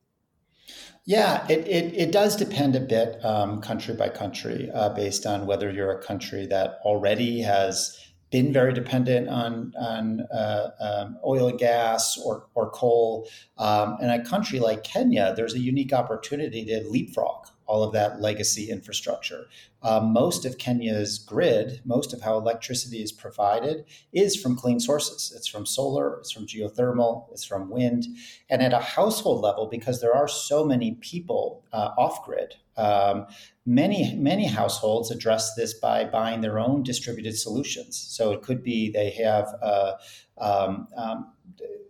Yeah, 1.04 1.46
it, 1.48 1.66
it, 1.66 1.94
it, 1.94 2.12
does 2.12 2.36
depend 2.36 2.76
a 2.76 2.80
bit 2.80 3.24
um, 3.24 3.62
country 3.62 3.94
by 3.94 4.10
country 4.10 4.70
uh, 4.74 4.90
based 4.90 5.24
on 5.24 5.46
whether 5.46 5.70
you're 5.70 5.90
a 5.90 6.02
country 6.02 6.46
that 6.48 6.80
already 6.84 7.40
has 7.40 7.98
been 8.30 8.52
very 8.52 8.74
dependent 8.74 9.28
on, 9.28 9.72
on 9.78 10.20
uh, 10.30 10.70
um, 10.80 11.18
oil 11.24 11.48
and 11.48 11.58
gas 11.58 12.18
or, 12.18 12.46
or 12.54 12.70
coal. 12.70 13.26
Um, 13.56 13.96
in 14.02 14.10
a 14.10 14.22
country 14.22 14.60
like 14.60 14.84
Kenya, 14.84 15.32
there's 15.34 15.54
a 15.54 15.58
unique 15.58 15.94
opportunity 15.94 16.64
to 16.66 16.86
leapfrog 16.88 17.46
all 17.68 17.82
of 17.82 17.92
that 17.92 18.20
legacy 18.20 18.70
infrastructure. 18.70 19.46
Um, 19.82 20.12
most 20.12 20.44
of 20.44 20.58
Kenya's 20.58 21.18
grid, 21.18 21.80
most 21.84 22.12
of 22.12 22.22
how 22.22 22.36
electricity 22.36 23.02
is 23.02 23.12
provided, 23.12 23.84
is 24.12 24.34
from 24.34 24.56
clean 24.56 24.80
sources. 24.80 25.32
It's 25.36 25.46
from 25.46 25.66
solar, 25.66 26.18
it's 26.18 26.32
from 26.32 26.46
geothermal, 26.46 27.30
it's 27.30 27.44
from 27.44 27.70
wind. 27.70 28.06
And 28.48 28.62
at 28.62 28.72
a 28.72 28.80
household 28.80 29.42
level, 29.42 29.66
because 29.66 30.00
there 30.00 30.16
are 30.16 30.26
so 30.26 30.64
many 30.64 30.94
people 30.94 31.62
uh, 31.72 31.90
off 31.96 32.24
grid, 32.24 32.56
um, 32.76 33.26
many 33.66 34.14
many 34.14 34.46
households 34.46 35.10
address 35.10 35.54
this 35.54 35.74
by 35.74 36.04
buying 36.04 36.40
their 36.40 36.58
own 36.58 36.82
distributed 36.82 37.36
solutions. 37.36 37.98
So 37.98 38.32
it 38.32 38.42
could 38.42 38.62
be 38.62 38.90
they 38.90 39.10
have 39.10 39.54
uh, 39.62 39.92
um, 40.38 40.88
um 40.96 41.32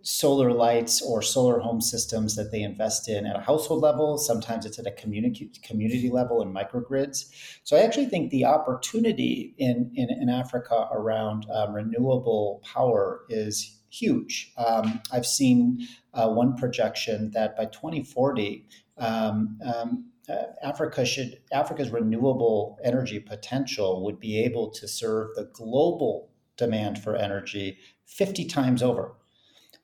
solar 0.03 0.53
lights 0.53 1.03
or 1.03 1.21
solar 1.21 1.59
home 1.61 1.81
systems 1.81 2.37
that 2.37 2.51
they 2.51 2.63
invest 2.63 3.09
in 3.09 3.27
at 3.27 3.37
a 3.37 3.41
household 3.41 3.83
level. 3.83 4.17
Sometimes 4.17 4.65
it's 4.65 4.79
at 4.79 4.87
a 4.87 4.91
community 4.93 5.51
community 5.63 6.11
level 6.11 6.41
in 6.41 6.53
microgrids. 6.53 7.27
So 7.65 7.77
I 7.77 7.81
actually 7.81 8.07
think 8.07 8.31
the 8.31 8.45
opportunity 8.45 9.55
in 9.59 9.91
in, 9.95 10.09
in 10.11 10.29
Africa 10.29 10.89
around 10.93 11.47
um, 11.53 11.75
renewable 11.75 12.63
power 12.65 13.23
is 13.29 13.79
huge. 13.91 14.53
Um, 14.57 15.01
I've 15.13 15.27
seen 15.27 15.87
uh, 16.15 16.29
one 16.29 16.57
projection 16.57 17.31
that 17.33 17.57
by 17.57 17.67
2040. 17.67 18.67
Um, 18.99 19.59
um, 19.65 20.05
uh, 20.29 20.45
Africa 20.63 21.07
should 21.07 21.39
Africa's 21.53 21.91
renewable 21.91 22.79
energy 22.85 23.19
potential 23.19 24.05
would 24.05 24.21
be 24.21 24.39
able 24.45 24.71
to 24.71 24.87
serve 24.87 25.35
the 25.35 25.51
global 25.55 26.31
demand 26.57 26.99
for 26.99 27.17
energy 27.17 27.79
50 28.05 28.45
times 28.45 28.83
over. 28.83 29.15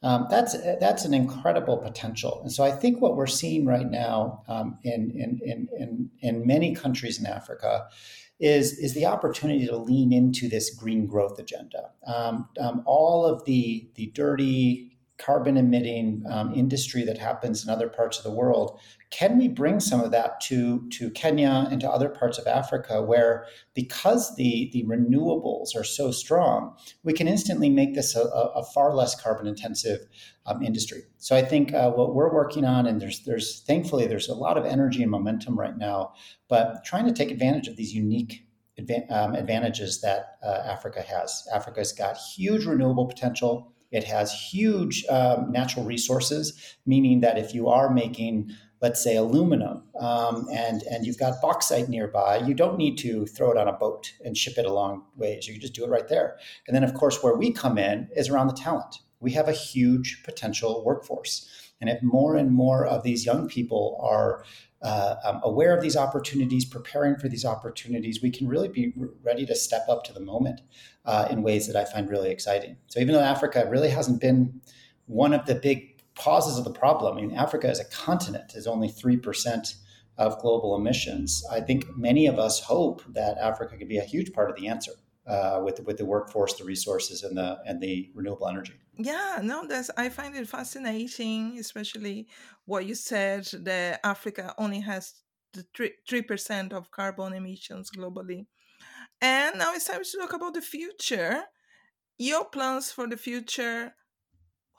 Um, 0.04 0.26
that's 0.28 0.54
that's 0.80 1.06
an 1.06 1.14
incredible 1.14 1.78
potential, 1.78 2.40
and 2.42 2.52
so 2.52 2.62
I 2.62 2.72
think 2.72 3.00
what 3.00 3.16
we're 3.16 3.26
seeing 3.26 3.64
right 3.64 3.90
now 3.90 4.42
um, 4.48 4.78
in, 4.84 5.10
in, 5.12 5.40
in 5.42 5.68
in 5.78 6.10
in 6.20 6.46
many 6.46 6.74
countries 6.74 7.18
in 7.18 7.24
Africa 7.24 7.86
is 8.38 8.78
is 8.78 8.92
the 8.92 9.06
opportunity 9.06 9.66
to 9.66 9.78
lean 9.78 10.12
into 10.12 10.46
this 10.46 10.68
green 10.74 11.06
growth 11.06 11.38
agenda. 11.38 11.90
Um, 12.06 12.50
um 12.60 12.82
all 12.84 13.24
of 13.24 13.46
the 13.46 13.88
the 13.94 14.08
dirty 14.14 14.93
carbon 15.18 15.56
emitting 15.56 16.24
um, 16.28 16.52
industry 16.54 17.04
that 17.04 17.18
happens 17.18 17.64
in 17.64 17.70
other 17.70 17.88
parts 17.88 18.18
of 18.18 18.24
the 18.24 18.30
world 18.30 18.80
can 19.14 19.38
we 19.38 19.46
bring 19.46 19.78
some 19.78 20.00
of 20.00 20.10
that 20.10 20.40
to, 20.40 20.88
to 20.90 21.08
Kenya 21.10 21.68
and 21.70 21.80
to 21.80 21.88
other 21.88 22.08
parts 22.08 22.36
of 22.36 22.48
Africa 22.48 23.00
where 23.00 23.46
because 23.72 24.34
the, 24.34 24.70
the 24.72 24.82
renewables 24.86 25.76
are 25.76 25.84
so 25.84 26.10
strong, 26.10 26.74
we 27.04 27.12
can 27.12 27.28
instantly 27.28 27.70
make 27.70 27.94
this 27.94 28.16
a, 28.16 28.22
a 28.22 28.64
far 28.74 28.92
less 28.92 29.14
carbon 29.14 29.46
intensive 29.46 30.00
um, 30.46 30.64
industry. 30.64 31.02
So 31.18 31.36
I 31.36 31.42
think 31.42 31.72
uh, 31.72 31.92
what 31.92 32.12
we're 32.12 32.34
working 32.34 32.64
on, 32.64 32.86
and 32.86 33.00
there's 33.00 33.22
there's 33.24 33.60
thankfully 33.60 34.08
there's 34.08 34.28
a 34.28 34.34
lot 34.34 34.58
of 34.58 34.66
energy 34.66 35.02
and 35.02 35.12
momentum 35.12 35.56
right 35.56 35.78
now, 35.78 36.14
but 36.48 36.84
trying 36.84 37.06
to 37.06 37.12
take 37.12 37.30
advantage 37.30 37.68
of 37.68 37.76
these 37.76 37.94
unique 37.94 38.44
um, 39.10 39.34
advantages 39.34 40.00
that 40.00 40.38
uh, 40.44 40.62
Africa 40.66 41.02
has. 41.02 41.46
Africa's 41.54 41.92
got 41.92 42.16
huge 42.16 42.66
renewable 42.66 43.06
potential. 43.06 43.72
It 43.94 44.02
has 44.04 44.32
huge 44.32 45.06
um, 45.06 45.52
natural 45.52 45.84
resources, 45.84 46.76
meaning 46.84 47.20
that 47.20 47.38
if 47.38 47.54
you 47.54 47.68
are 47.68 47.94
making 47.94 48.50
let's 48.82 49.02
say 49.02 49.16
aluminum 49.16 49.82
um, 49.98 50.46
and 50.52 50.82
and 50.90 51.06
you've 51.06 51.16
got 51.16 51.40
bauxite 51.40 51.88
nearby 51.88 52.36
you 52.36 52.52
don't 52.52 52.76
need 52.76 52.98
to 52.98 53.24
throw 53.24 53.50
it 53.50 53.56
on 53.56 53.66
a 53.66 53.72
boat 53.72 54.12
and 54.22 54.36
ship 54.36 54.58
it 54.58 54.66
a 54.66 54.72
long 54.72 55.04
ways. 55.16 55.46
You 55.46 55.54
can 55.54 55.60
just 55.62 55.72
do 55.74 55.84
it 55.84 55.90
right 55.90 56.08
there. 56.08 56.36
And 56.66 56.74
then 56.74 56.84
of 56.84 56.92
course 56.92 57.22
where 57.22 57.36
we 57.36 57.52
come 57.52 57.78
in 57.78 58.08
is 58.14 58.28
around 58.28 58.48
the 58.48 58.60
talent. 58.66 58.98
We 59.20 59.30
have 59.32 59.48
a 59.48 59.52
huge 59.52 60.22
potential 60.24 60.84
workforce. 60.84 61.48
And 61.80 61.88
if 61.88 62.02
more 62.02 62.36
and 62.36 62.50
more 62.50 62.84
of 62.84 63.04
these 63.04 63.24
young 63.24 63.48
people 63.48 63.98
are 64.02 64.44
uh, 64.82 65.16
um, 65.24 65.40
aware 65.42 65.74
of 65.74 65.82
these 65.82 65.96
opportunities, 65.96 66.66
preparing 66.66 67.16
for 67.16 67.28
these 67.28 67.44
opportunities, 67.44 68.20
we 68.22 68.30
can 68.30 68.46
really 68.46 68.68
be 68.68 68.92
ready 69.22 69.46
to 69.46 69.54
step 69.54 69.86
up 69.88 70.04
to 70.04 70.12
the 70.12 70.20
moment 70.20 70.60
uh, 71.04 71.28
in 71.30 71.42
ways 71.42 71.66
that 71.66 71.76
I 71.76 71.84
find 71.84 72.08
really 72.08 72.30
exciting. 72.30 72.76
So 72.88 73.00
even 73.00 73.14
though 73.14 73.20
Africa 73.20 73.66
really 73.70 73.90
hasn't 73.90 74.20
been 74.20 74.60
one 75.06 75.34
of 75.34 75.46
the 75.46 75.54
big 75.54 76.02
causes 76.14 76.58
of 76.58 76.64
the 76.64 76.72
problem, 76.72 77.16
I 77.16 77.20
mean, 77.20 77.32
Africa 77.36 77.68
as 77.68 77.80
a 77.80 77.84
continent 77.84 78.54
is 78.54 78.66
only 78.66 78.88
3% 78.88 79.74
of 80.16 80.38
global 80.40 80.76
emissions. 80.76 81.44
I 81.50 81.60
think 81.60 81.96
many 81.96 82.26
of 82.26 82.38
us 82.38 82.60
hope 82.60 83.02
that 83.12 83.36
Africa 83.38 83.76
could 83.76 83.88
be 83.88 83.98
a 83.98 84.04
huge 84.04 84.32
part 84.32 84.50
of 84.50 84.56
the 84.56 84.68
answer 84.68 84.92
uh, 85.26 85.60
with 85.64 85.80
with 85.80 85.96
the 85.96 86.04
workforce, 86.04 86.54
the 86.54 86.64
resources, 86.64 87.22
and 87.22 87.36
the 87.36 87.58
and 87.66 87.80
the 87.80 88.10
renewable 88.14 88.48
energy. 88.48 88.74
Yeah, 88.96 89.40
no, 89.42 89.66
that's 89.66 89.90
I 89.96 90.08
find 90.08 90.36
it 90.36 90.48
fascinating, 90.48 91.58
especially 91.58 92.28
what 92.66 92.86
you 92.86 92.94
said 92.94 93.46
that 93.64 94.00
Africa 94.04 94.54
only 94.58 94.80
has 94.80 95.14
the 95.52 95.64
three 96.06 96.22
percent 96.22 96.72
of 96.72 96.90
carbon 96.90 97.32
emissions 97.32 97.90
globally. 97.90 98.46
And 99.24 99.56
now 99.58 99.72
it's 99.72 99.86
time 99.86 100.04
to 100.04 100.18
talk 100.18 100.34
about 100.34 100.52
the 100.52 100.60
future. 100.60 101.44
Your 102.18 102.44
plans 102.44 102.92
for 102.92 103.08
the 103.08 103.16
future. 103.16 103.94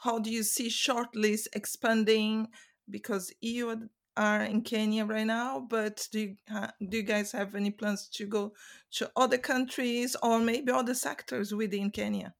How 0.03 0.19
do 0.19 0.29
you 0.29 0.43
see 0.43 0.67
shortlist 0.67 1.47
expanding? 1.53 2.49
Because 2.87 3.33
EU 3.41 3.75
are 4.15 4.43
in 4.43 4.61
Kenya 4.61 5.03
right 5.03 5.25
now, 5.25 5.65
but 5.67 6.07
do 6.11 6.19
you, 6.19 6.35
uh, 6.53 6.67
do 6.87 6.97
you 6.97 7.03
guys 7.03 7.31
have 7.31 7.55
any 7.55 7.71
plans 7.71 8.07
to 8.13 8.27
go 8.27 8.53
to 8.91 9.09
other 9.15 9.39
countries 9.39 10.15
or 10.21 10.37
maybe 10.37 10.71
other 10.71 10.93
sectors 10.93 11.51
within 11.51 11.89
Kenya? 11.89 12.35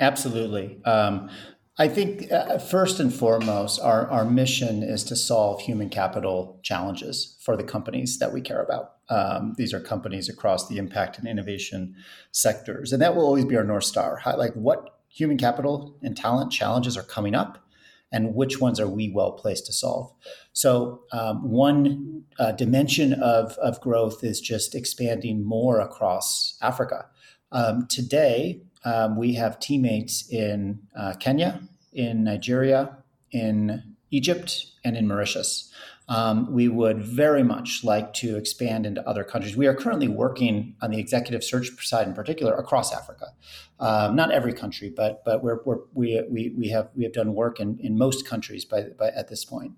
Absolutely. 0.00 0.82
Um, 0.84 1.30
I 1.78 1.86
think 1.86 2.32
uh, 2.32 2.58
first 2.58 2.98
and 2.98 3.14
foremost, 3.14 3.80
our, 3.80 4.10
our 4.10 4.24
mission 4.24 4.82
is 4.82 5.04
to 5.04 5.14
solve 5.14 5.60
human 5.60 5.90
capital 5.90 6.58
challenges 6.64 7.36
for 7.40 7.56
the 7.56 7.62
companies 7.62 8.18
that 8.18 8.32
we 8.32 8.40
care 8.40 8.60
about. 8.60 8.93
Um, 9.08 9.54
these 9.56 9.74
are 9.74 9.80
companies 9.80 10.28
across 10.28 10.68
the 10.68 10.78
impact 10.78 11.18
and 11.18 11.28
innovation 11.28 11.94
sectors, 12.32 12.92
and 12.92 13.02
that 13.02 13.14
will 13.14 13.24
always 13.24 13.44
be 13.44 13.56
our 13.56 13.64
north 13.64 13.84
star. 13.84 14.16
How, 14.16 14.36
like 14.36 14.54
what 14.54 14.98
human 15.08 15.38
capital 15.38 15.96
and 16.02 16.16
talent 16.16 16.50
challenges 16.50 16.96
are 16.96 17.02
coming 17.02 17.34
up, 17.34 17.64
and 18.10 18.34
which 18.34 18.60
ones 18.60 18.80
are 18.80 18.88
we 18.88 19.10
well 19.10 19.32
placed 19.32 19.66
to 19.66 19.72
solve. 19.72 20.12
So, 20.52 21.02
um, 21.12 21.50
one 21.50 22.24
uh, 22.38 22.52
dimension 22.52 23.12
of, 23.14 23.52
of 23.58 23.80
growth 23.80 24.24
is 24.24 24.40
just 24.40 24.74
expanding 24.74 25.44
more 25.44 25.80
across 25.80 26.56
Africa. 26.62 27.06
Um, 27.52 27.86
today, 27.88 28.62
um, 28.84 29.16
we 29.16 29.34
have 29.34 29.60
teammates 29.60 30.28
in 30.30 30.80
uh, 30.96 31.14
Kenya, 31.14 31.62
in 31.92 32.24
Nigeria, 32.24 32.96
in 33.30 33.82
Egypt, 34.10 34.66
and 34.84 34.96
in 34.96 35.08
Mauritius. 35.08 35.72
Um, 36.06 36.52
we 36.52 36.68
would 36.68 37.02
very 37.02 37.42
much 37.42 37.82
like 37.82 38.12
to 38.14 38.36
expand 38.36 38.84
into 38.84 39.06
other 39.08 39.24
countries. 39.24 39.56
We 39.56 39.66
are 39.66 39.74
currently 39.74 40.08
working 40.08 40.76
on 40.82 40.90
the 40.90 40.98
executive 40.98 41.42
search 41.42 41.70
side, 41.86 42.06
in 42.06 42.12
particular, 42.12 42.54
across 42.54 42.92
Africa. 42.92 43.28
Um, 43.80 44.14
not 44.14 44.30
every 44.30 44.52
country, 44.52 44.92
but 44.94 45.24
but 45.24 45.42
we're, 45.42 45.60
we're, 45.64 45.78
we 45.94 46.22
we 46.30 46.54
we 46.56 46.68
have 46.68 46.90
we 46.94 47.04
have 47.04 47.12
done 47.12 47.34
work 47.34 47.58
in, 47.58 47.78
in 47.80 47.98
most 47.98 48.26
countries 48.26 48.64
by, 48.64 48.84
by 48.98 49.08
at 49.08 49.28
this 49.28 49.44
point. 49.44 49.72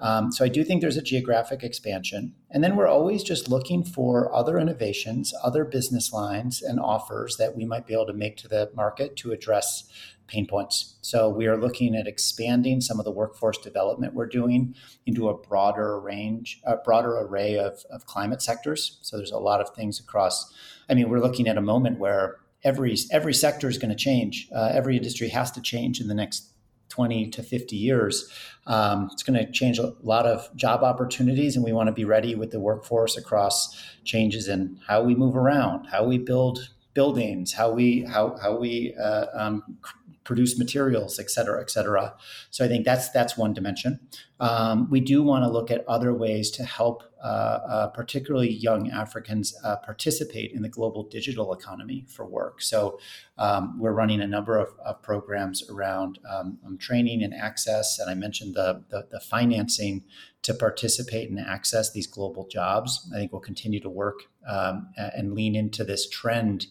Um, 0.00 0.32
so 0.32 0.44
I 0.44 0.48
do 0.48 0.64
think 0.64 0.80
there's 0.80 0.96
a 0.96 1.02
geographic 1.02 1.62
expansion, 1.62 2.34
and 2.50 2.62
then 2.62 2.76
we're 2.76 2.88
always 2.88 3.22
just 3.22 3.48
looking 3.48 3.84
for 3.84 4.34
other 4.34 4.58
innovations, 4.58 5.34
other 5.42 5.64
business 5.64 6.12
lines, 6.12 6.62
and 6.62 6.80
offers 6.80 7.36
that 7.38 7.56
we 7.56 7.66
might 7.66 7.86
be 7.86 7.92
able 7.92 8.06
to 8.06 8.14
make 8.14 8.36
to 8.38 8.48
the 8.48 8.70
market 8.74 9.16
to 9.16 9.32
address 9.32 9.84
pain 10.32 10.46
points. 10.46 10.96
So 11.02 11.28
we 11.28 11.46
are 11.46 11.58
looking 11.58 11.94
at 11.94 12.06
expanding 12.06 12.80
some 12.80 12.98
of 12.98 13.04
the 13.04 13.10
workforce 13.10 13.58
development 13.58 14.14
we're 14.14 14.26
doing 14.26 14.74
into 15.04 15.28
a 15.28 15.36
broader 15.36 16.00
range, 16.00 16.60
a 16.64 16.76
broader 16.78 17.18
array 17.18 17.58
of, 17.58 17.84
of 17.90 18.06
climate 18.06 18.40
sectors. 18.40 18.98
So 19.02 19.18
there's 19.18 19.30
a 19.30 19.38
lot 19.38 19.60
of 19.60 19.70
things 19.74 20.00
across. 20.00 20.52
I 20.88 20.94
mean, 20.94 21.10
we're 21.10 21.20
looking 21.20 21.46
at 21.48 21.58
a 21.58 21.60
moment 21.60 21.98
where 21.98 22.38
every 22.64 22.96
every 23.10 23.34
sector 23.34 23.68
is 23.68 23.76
going 23.76 23.90
to 23.90 23.96
change. 23.96 24.48
Uh, 24.54 24.70
every 24.72 24.96
industry 24.96 25.28
has 25.28 25.50
to 25.52 25.60
change 25.60 26.00
in 26.00 26.08
the 26.08 26.14
next 26.14 26.48
20 26.88 27.30
to 27.30 27.42
50 27.42 27.76
years. 27.76 28.30
Um, 28.66 29.10
it's 29.12 29.22
going 29.22 29.38
to 29.38 29.50
change 29.50 29.78
a 29.78 29.94
lot 30.02 30.26
of 30.26 30.54
job 30.56 30.82
opportunities, 30.82 31.56
and 31.56 31.64
we 31.64 31.72
want 31.72 31.88
to 31.88 31.92
be 31.92 32.04
ready 32.04 32.34
with 32.34 32.50
the 32.52 32.60
workforce 32.60 33.16
across 33.16 33.82
changes 34.04 34.48
in 34.48 34.78
how 34.86 35.02
we 35.02 35.14
move 35.14 35.36
around, 35.36 35.86
how 35.86 36.04
we 36.04 36.18
build 36.18 36.70
buildings, 36.94 37.52
how 37.52 37.70
we 37.70 38.02
how 38.02 38.36
how 38.36 38.56
we 38.56 38.94
uh, 39.02 39.26
um, 39.34 39.78
produce 40.24 40.58
materials, 40.58 41.18
et 41.18 41.30
cetera, 41.30 41.60
et 41.60 41.70
cetera. 41.70 42.14
So 42.50 42.64
I 42.64 42.68
think 42.68 42.84
that's 42.84 43.10
that's 43.10 43.36
one 43.36 43.54
dimension. 43.54 44.00
Um, 44.40 44.90
we 44.90 45.00
do 45.00 45.22
want 45.22 45.44
to 45.44 45.50
look 45.50 45.70
at 45.70 45.84
other 45.86 46.12
ways 46.12 46.50
to 46.52 46.64
help, 46.64 47.04
uh, 47.22 47.26
uh, 47.26 47.86
particularly 47.88 48.52
young 48.52 48.90
Africans, 48.90 49.54
uh, 49.62 49.76
participate 49.76 50.50
in 50.52 50.62
the 50.62 50.68
global 50.68 51.04
digital 51.04 51.52
economy 51.52 52.04
for 52.08 52.26
work. 52.26 52.60
So 52.60 52.98
um, 53.38 53.78
we're 53.78 53.92
running 53.92 54.20
a 54.20 54.26
number 54.26 54.58
of, 54.58 54.70
of 54.84 55.00
programs 55.00 55.62
around 55.70 56.18
um, 56.28 56.58
um 56.66 56.76
training 56.76 57.22
and 57.22 57.32
access, 57.32 57.98
and 58.00 58.10
I 58.10 58.14
mentioned 58.14 58.54
the, 58.54 58.82
the, 58.90 59.06
the 59.12 59.20
financing 59.20 60.02
to 60.42 60.54
participate 60.54 61.30
and 61.30 61.38
access 61.38 61.92
these 61.92 62.08
global 62.08 62.48
jobs. 62.48 63.08
I 63.14 63.18
think 63.18 63.32
we'll 63.32 63.40
continue 63.40 63.80
to 63.80 63.88
work 63.88 64.24
um, 64.48 64.88
and 64.96 65.34
lean 65.34 65.54
into 65.54 65.84
this 65.84 66.08
trend 66.08 66.66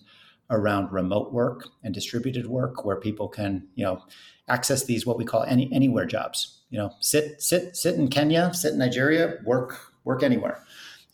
around 0.51 0.91
remote 0.91 1.33
work 1.33 1.67
and 1.83 1.93
distributed 1.93 2.45
work 2.45 2.85
where 2.85 2.97
people 2.97 3.27
can 3.27 3.67
you 3.75 3.83
know 3.83 4.01
access 4.47 4.85
these 4.85 5.05
what 5.05 5.17
we 5.17 5.25
call 5.25 5.43
any 5.43 5.71
anywhere 5.73 6.05
jobs 6.05 6.61
you 6.69 6.77
know 6.77 6.91
sit 6.99 7.41
sit 7.41 7.75
sit 7.75 7.95
in 7.95 8.07
kenya 8.07 8.53
sit 8.53 8.73
in 8.73 8.79
nigeria 8.79 9.37
work 9.45 9.91
work 10.03 10.23
anywhere. 10.23 10.63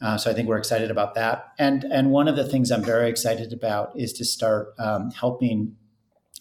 Uh, 0.02 0.18
so 0.18 0.30
i 0.30 0.34
think 0.34 0.48
we're 0.48 0.58
excited 0.58 0.92
about 0.92 1.16
that. 1.16 1.54
And 1.58 1.84
and 1.86 2.12
one 2.12 2.28
of 2.28 2.36
the 2.36 2.48
things 2.48 2.72
i'm 2.72 2.84
very 2.84 3.10
excited 3.10 3.52
about 3.54 3.98
is 4.00 4.14
to 4.14 4.26
start 4.26 4.74
um, 4.80 5.12
helping 5.12 5.76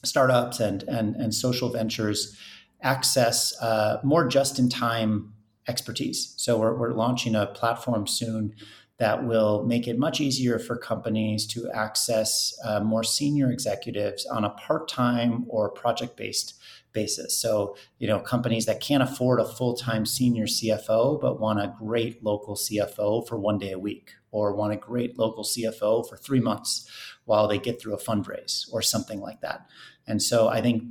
startups 0.04 0.60
and 0.60 0.82
and 0.84 1.16
and 1.16 1.34
social 1.34 1.70
ventures 1.70 2.36
access 2.82 3.58
uh, 3.62 3.98
more 4.04 4.28
just 4.28 4.58
in 4.58 4.68
time 4.68 5.32
expertise. 5.66 6.34
So 6.36 6.58
we're, 6.58 6.76
we're 6.78 6.92
launching 6.92 7.34
a 7.34 7.46
platform 7.46 8.06
soon 8.06 8.54
that 8.98 9.24
will 9.24 9.64
make 9.64 9.86
it 9.86 9.98
much 9.98 10.20
easier 10.20 10.58
for 10.58 10.76
companies 10.76 11.46
to 11.46 11.70
access 11.70 12.58
uh, 12.64 12.80
more 12.80 13.04
senior 13.04 13.50
executives 13.50 14.24
on 14.26 14.44
a 14.44 14.50
part-time 14.50 15.44
or 15.48 15.70
project-based 15.70 16.54
basis. 16.92 17.36
So, 17.36 17.76
you 17.98 18.08
know, 18.08 18.18
companies 18.18 18.64
that 18.64 18.80
can't 18.80 19.02
afford 19.02 19.38
a 19.38 19.44
full-time 19.44 20.06
senior 20.06 20.46
CFO 20.46 21.20
but 21.20 21.38
want 21.38 21.60
a 21.60 21.74
great 21.78 22.24
local 22.24 22.56
CFO 22.56 23.28
for 23.28 23.38
one 23.38 23.58
day 23.58 23.72
a 23.72 23.78
week 23.78 24.14
or 24.30 24.54
want 24.54 24.72
a 24.72 24.76
great 24.76 25.18
local 25.18 25.44
CFO 25.44 26.08
for 26.08 26.16
3 26.16 26.40
months 26.40 26.88
while 27.26 27.46
they 27.46 27.58
get 27.58 27.80
through 27.80 27.94
a 27.94 28.02
fundraise 28.02 28.64
or 28.72 28.80
something 28.80 29.20
like 29.20 29.42
that. 29.42 29.66
And 30.06 30.22
so 30.22 30.48
I 30.48 30.62
think 30.62 30.84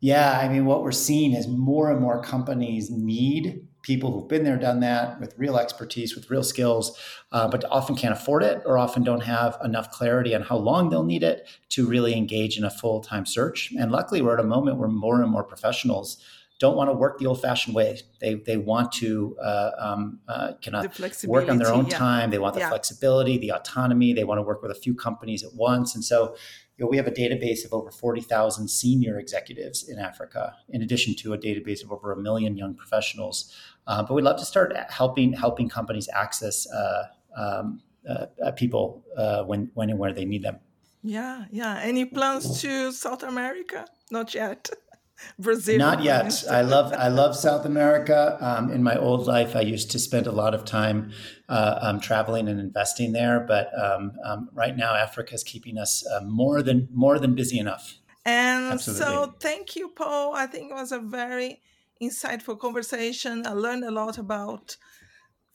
yeah, 0.00 0.38
I 0.38 0.50
mean 0.50 0.66
what 0.66 0.82
we're 0.82 0.92
seeing 0.92 1.32
is 1.32 1.48
more 1.48 1.90
and 1.90 1.98
more 1.98 2.22
companies 2.22 2.90
need 2.90 3.66
people 3.84 4.10
who've 4.10 4.28
been 4.28 4.42
there, 4.42 4.56
done 4.56 4.80
that 4.80 5.20
with 5.20 5.34
real 5.36 5.56
expertise, 5.56 6.16
with 6.16 6.30
real 6.30 6.42
skills, 6.42 6.98
uh, 7.30 7.46
but 7.46 7.64
often 7.70 7.94
can't 7.94 8.14
afford 8.14 8.42
it 8.42 8.62
or 8.64 8.78
often 8.78 9.04
don't 9.04 9.22
have 9.22 9.56
enough 9.62 9.90
clarity 9.90 10.34
on 10.34 10.42
how 10.42 10.56
long 10.56 10.88
they'll 10.88 11.04
need 11.04 11.22
it 11.22 11.46
to 11.68 11.86
really 11.86 12.16
engage 12.16 12.58
in 12.58 12.64
a 12.64 12.70
full 12.70 13.00
time 13.00 13.26
search. 13.26 13.72
And 13.78 13.92
luckily, 13.92 14.22
we're 14.22 14.34
at 14.34 14.40
a 14.40 14.48
moment 14.48 14.78
where 14.78 14.88
more 14.88 15.22
and 15.22 15.30
more 15.30 15.44
professionals 15.44 16.18
don't 16.60 16.76
want 16.76 16.88
to 16.88 16.94
work 16.94 17.18
the 17.18 17.26
old 17.26 17.42
fashioned 17.42 17.74
way. 17.74 18.00
They, 18.20 18.34
they 18.34 18.56
want 18.56 18.92
to 18.92 19.36
uh, 19.42 19.70
um, 19.76 20.20
uh, 20.28 20.52
kind 20.64 20.86
of 20.86 21.26
work 21.26 21.48
on 21.48 21.58
their 21.58 21.72
own 21.72 21.86
yeah. 21.86 21.98
time. 21.98 22.30
They 22.30 22.38
want 22.38 22.54
the 22.54 22.60
yeah. 22.60 22.68
flexibility, 22.68 23.38
the 23.38 23.52
autonomy. 23.52 24.12
They 24.12 24.24
want 24.24 24.38
to 24.38 24.42
work 24.42 24.62
with 24.62 24.70
a 24.70 24.74
few 24.74 24.94
companies 24.94 25.42
at 25.42 25.52
once. 25.54 25.94
And 25.94 26.04
so 26.04 26.36
you 26.76 26.84
know, 26.84 26.88
we 26.88 26.96
have 26.96 27.06
a 27.06 27.12
database 27.12 27.64
of 27.64 27.72
over 27.72 27.90
40,000 27.90 28.68
senior 28.68 29.18
executives 29.18 29.88
in 29.88 29.98
Africa, 29.98 30.56
in 30.68 30.82
addition 30.82 31.14
to 31.16 31.32
a 31.32 31.38
database 31.38 31.84
of 31.84 31.92
over 31.92 32.10
a 32.10 32.16
million 32.16 32.56
young 32.56 32.74
professionals. 32.74 33.54
Uh, 33.86 34.02
but 34.02 34.14
we'd 34.14 34.22
love 34.22 34.38
to 34.38 34.44
start 34.44 34.74
helping 34.88 35.32
helping 35.32 35.68
companies 35.68 36.08
access 36.14 36.66
uh, 36.70 37.04
um, 37.36 37.80
uh, 38.08 38.50
people 38.52 39.04
uh, 39.16 39.42
when 39.44 39.70
when 39.74 39.90
and 39.90 39.98
where 39.98 40.12
they 40.12 40.24
need 40.24 40.42
them. 40.42 40.58
Yeah, 41.02 41.44
yeah. 41.50 41.80
Any 41.82 42.06
plans 42.06 42.62
to 42.62 42.90
South 42.92 43.22
America? 43.22 43.86
Not 44.10 44.34
yet. 44.34 44.70
Brazil. 45.38 45.78
Not 45.78 46.02
yet. 46.02 46.44
I 46.50 46.62
love 46.62 46.92
I 46.92 47.08
love 47.08 47.36
South 47.36 47.64
America. 47.64 48.38
Um, 48.40 48.70
in 48.70 48.82
my 48.82 48.96
old 48.96 49.26
life, 49.26 49.54
I 49.54 49.60
used 49.60 49.90
to 49.92 49.98
spend 49.98 50.26
a 50.26 50.32
lot 50.32 50.54
of 50.54 50.64
time 50.64 51.12
uh, 51.48 51.78
um, 51.80 52.00
traveling 52.00 52.48
and 52.48 52.58
investing 52.58 53.12
there. 53.12 53.40
But 53.40 53.70
um, 53.78 54.12
um 54.24 54.48
right 54.52 54.76
now, 54.76 54.94
Africa 54.94 55.34
is 55.34 55.44
keeping 55.44 55.78
us 55.78 56.06
uh, 56.06 56.20
more 56.24 56.62
than 56.62 56.88
more 56.92 57.18
than 57.18 57.34
busy 57.34 57.58
enough. 57.58 57.98
And 58.24 58.72
Absolutely. 58.72 59.04
so, 59.04 59.34
thank 59.38 59.76
you, 59.76 59.90
Paul. 59.90 60.34
I 60.34 60.46
think 60.46 60.70
it 60.70 60.74
was 60.74 60.92
a 60.92 60.98
very 60.98 61.60
insightful 62.02 62.58
conversation. 62.58 63.46
I 63.46 63.52
learned 63.52 63.84
a 63.84 63.90
lot 63.90 64.18
about 64.18 64.76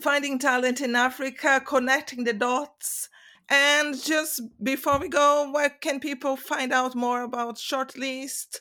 finding 0.02 0.40
talent 0.40 0.82
in 0.82 0.96
Africa, 0.96 1.62
connecting 1.66 2.24
the 2.24 2.34
dots. 2.34 3.10
And 3.50 4.02
just 4.02 4.42
before 4.64 5.00
we 5.00 5.10
go, 5.10 5.50
where 5.52 5.70
can 5.70 6.00
people 6.00 6.36
find 6.36 6.72
out 6.72 6.96
more 6.96 7.24
about 7.24 7.56
Shortlist? 7.56 8.60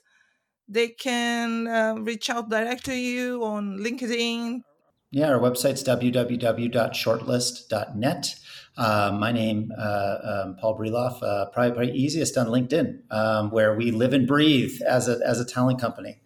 they 0.69 0.89
can 0.89 1.67
uh, 1.67 1.95
reach 1.99 2.31
out 2.31 2.51
direct 2.51 2.85
to 2.85 2.95
you 2.95 3.43
on 3.43 3.79
LinkedIn? 3.79 4.61
Yeah, 5.11 5.31
our 5.31 5.39
website's 5.39 5.83
www.shortlist.net. 5.83 8.35
Uh, 8.77 9.17
my 9.19 9.33
name, 9.33 9.73
uh, 9.77 10.17
um, 10.23 10.57
Paul 10.61 10.79
Breloff, 10.79 11.23
uh, 11.23 11.47
probably, 11.47 11.73
probably 11.73 11.93
easiest 11.93 12.37
on 12.37 12.49
LinkedIn, 12.49 13.11
um, 13.11 13.51
where 13.51 13.75
we 13.75 13.91
live 13.91 14.13
and 14.13 14.27
breathe 14.27 14.83
as 14.87 15.09
a, 15.09 15.19
as 15.25 15.41
a 15.41 15.47
talent 15.47 15.81
company. 15.81 16.21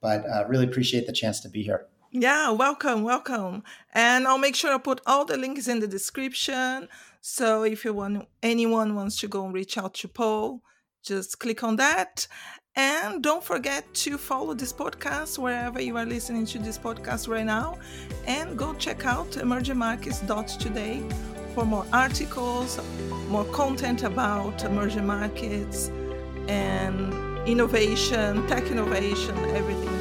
But 0.00 0.24
uh, 0.28 0.44
really 0.48 0.66
appreciate 0.66 1.06
the 1.06 1.12
chance 1.12 1.40
to 1.40 1.48
be 1.48 1.62
here. 1.62 1.86
Yeah, 2.10 2.50
welcome, 2.52 3.02
welcome. 3.02 3.62
And 3.92 4.26
I'll 4.26 4.38
make 4.38 4.56
sure 4.56 4.74
I 4.74 4.78
put 4.78 5.02
all 5.06 5.24
the 5.26 5.36
links 5.36 5.68
in 5.68 5.80
the 5.80 5.86
description. 5.86 6.88
So 7.20 7.64
if 7.64 7.84
you 7.84 7.92
want 7.92 8.26
anyone 8.42 8.94
wants 8.94 9.20
to 9.20 9.28
go 9.28 9.44
and 9.44 9.52
reach 9.52 9.76
out 9.76 9.94
to 9.94 10.08
Paul, 10.08 10.62
just 11.02 11.38
click 11.38 11.62
on 11.62 11.76
that. 11.76 12.26
And 12.74 13.22
don't 13.22 13.42
forget 13.44 13.92
to 13.94 14.16
follow 14.16 14.54
this 14.54 14.72
podcast 14.72 15.36
wherever 15.36 15.82
you 15.82 15.96
are 15.96 16.06
listening 16.06 16.46
to 16.46 16.58
this 16.58 16.78
podcast 16.78 17.28
right 17.28 17.44
now. 17.44 17.78
And 18.26 18.56
go 18.56 18.72
check 18.74 19.04
out 19.04 19.32
emergingmarkets.today 19.32 21.02
for 21.54 21.66
more 21.66 21.84
articles, 21.92 22.80
more 23.28 23.44
content 23.46 24.04
about 24.04 24.64
emerging 24.64 25.06
markets 25.06 25.90
and 26.48 27.27
innovation, 27.48 28.46
tech 28.46 28.64
innovation, 28.70 29.34
everything 29.56 29.98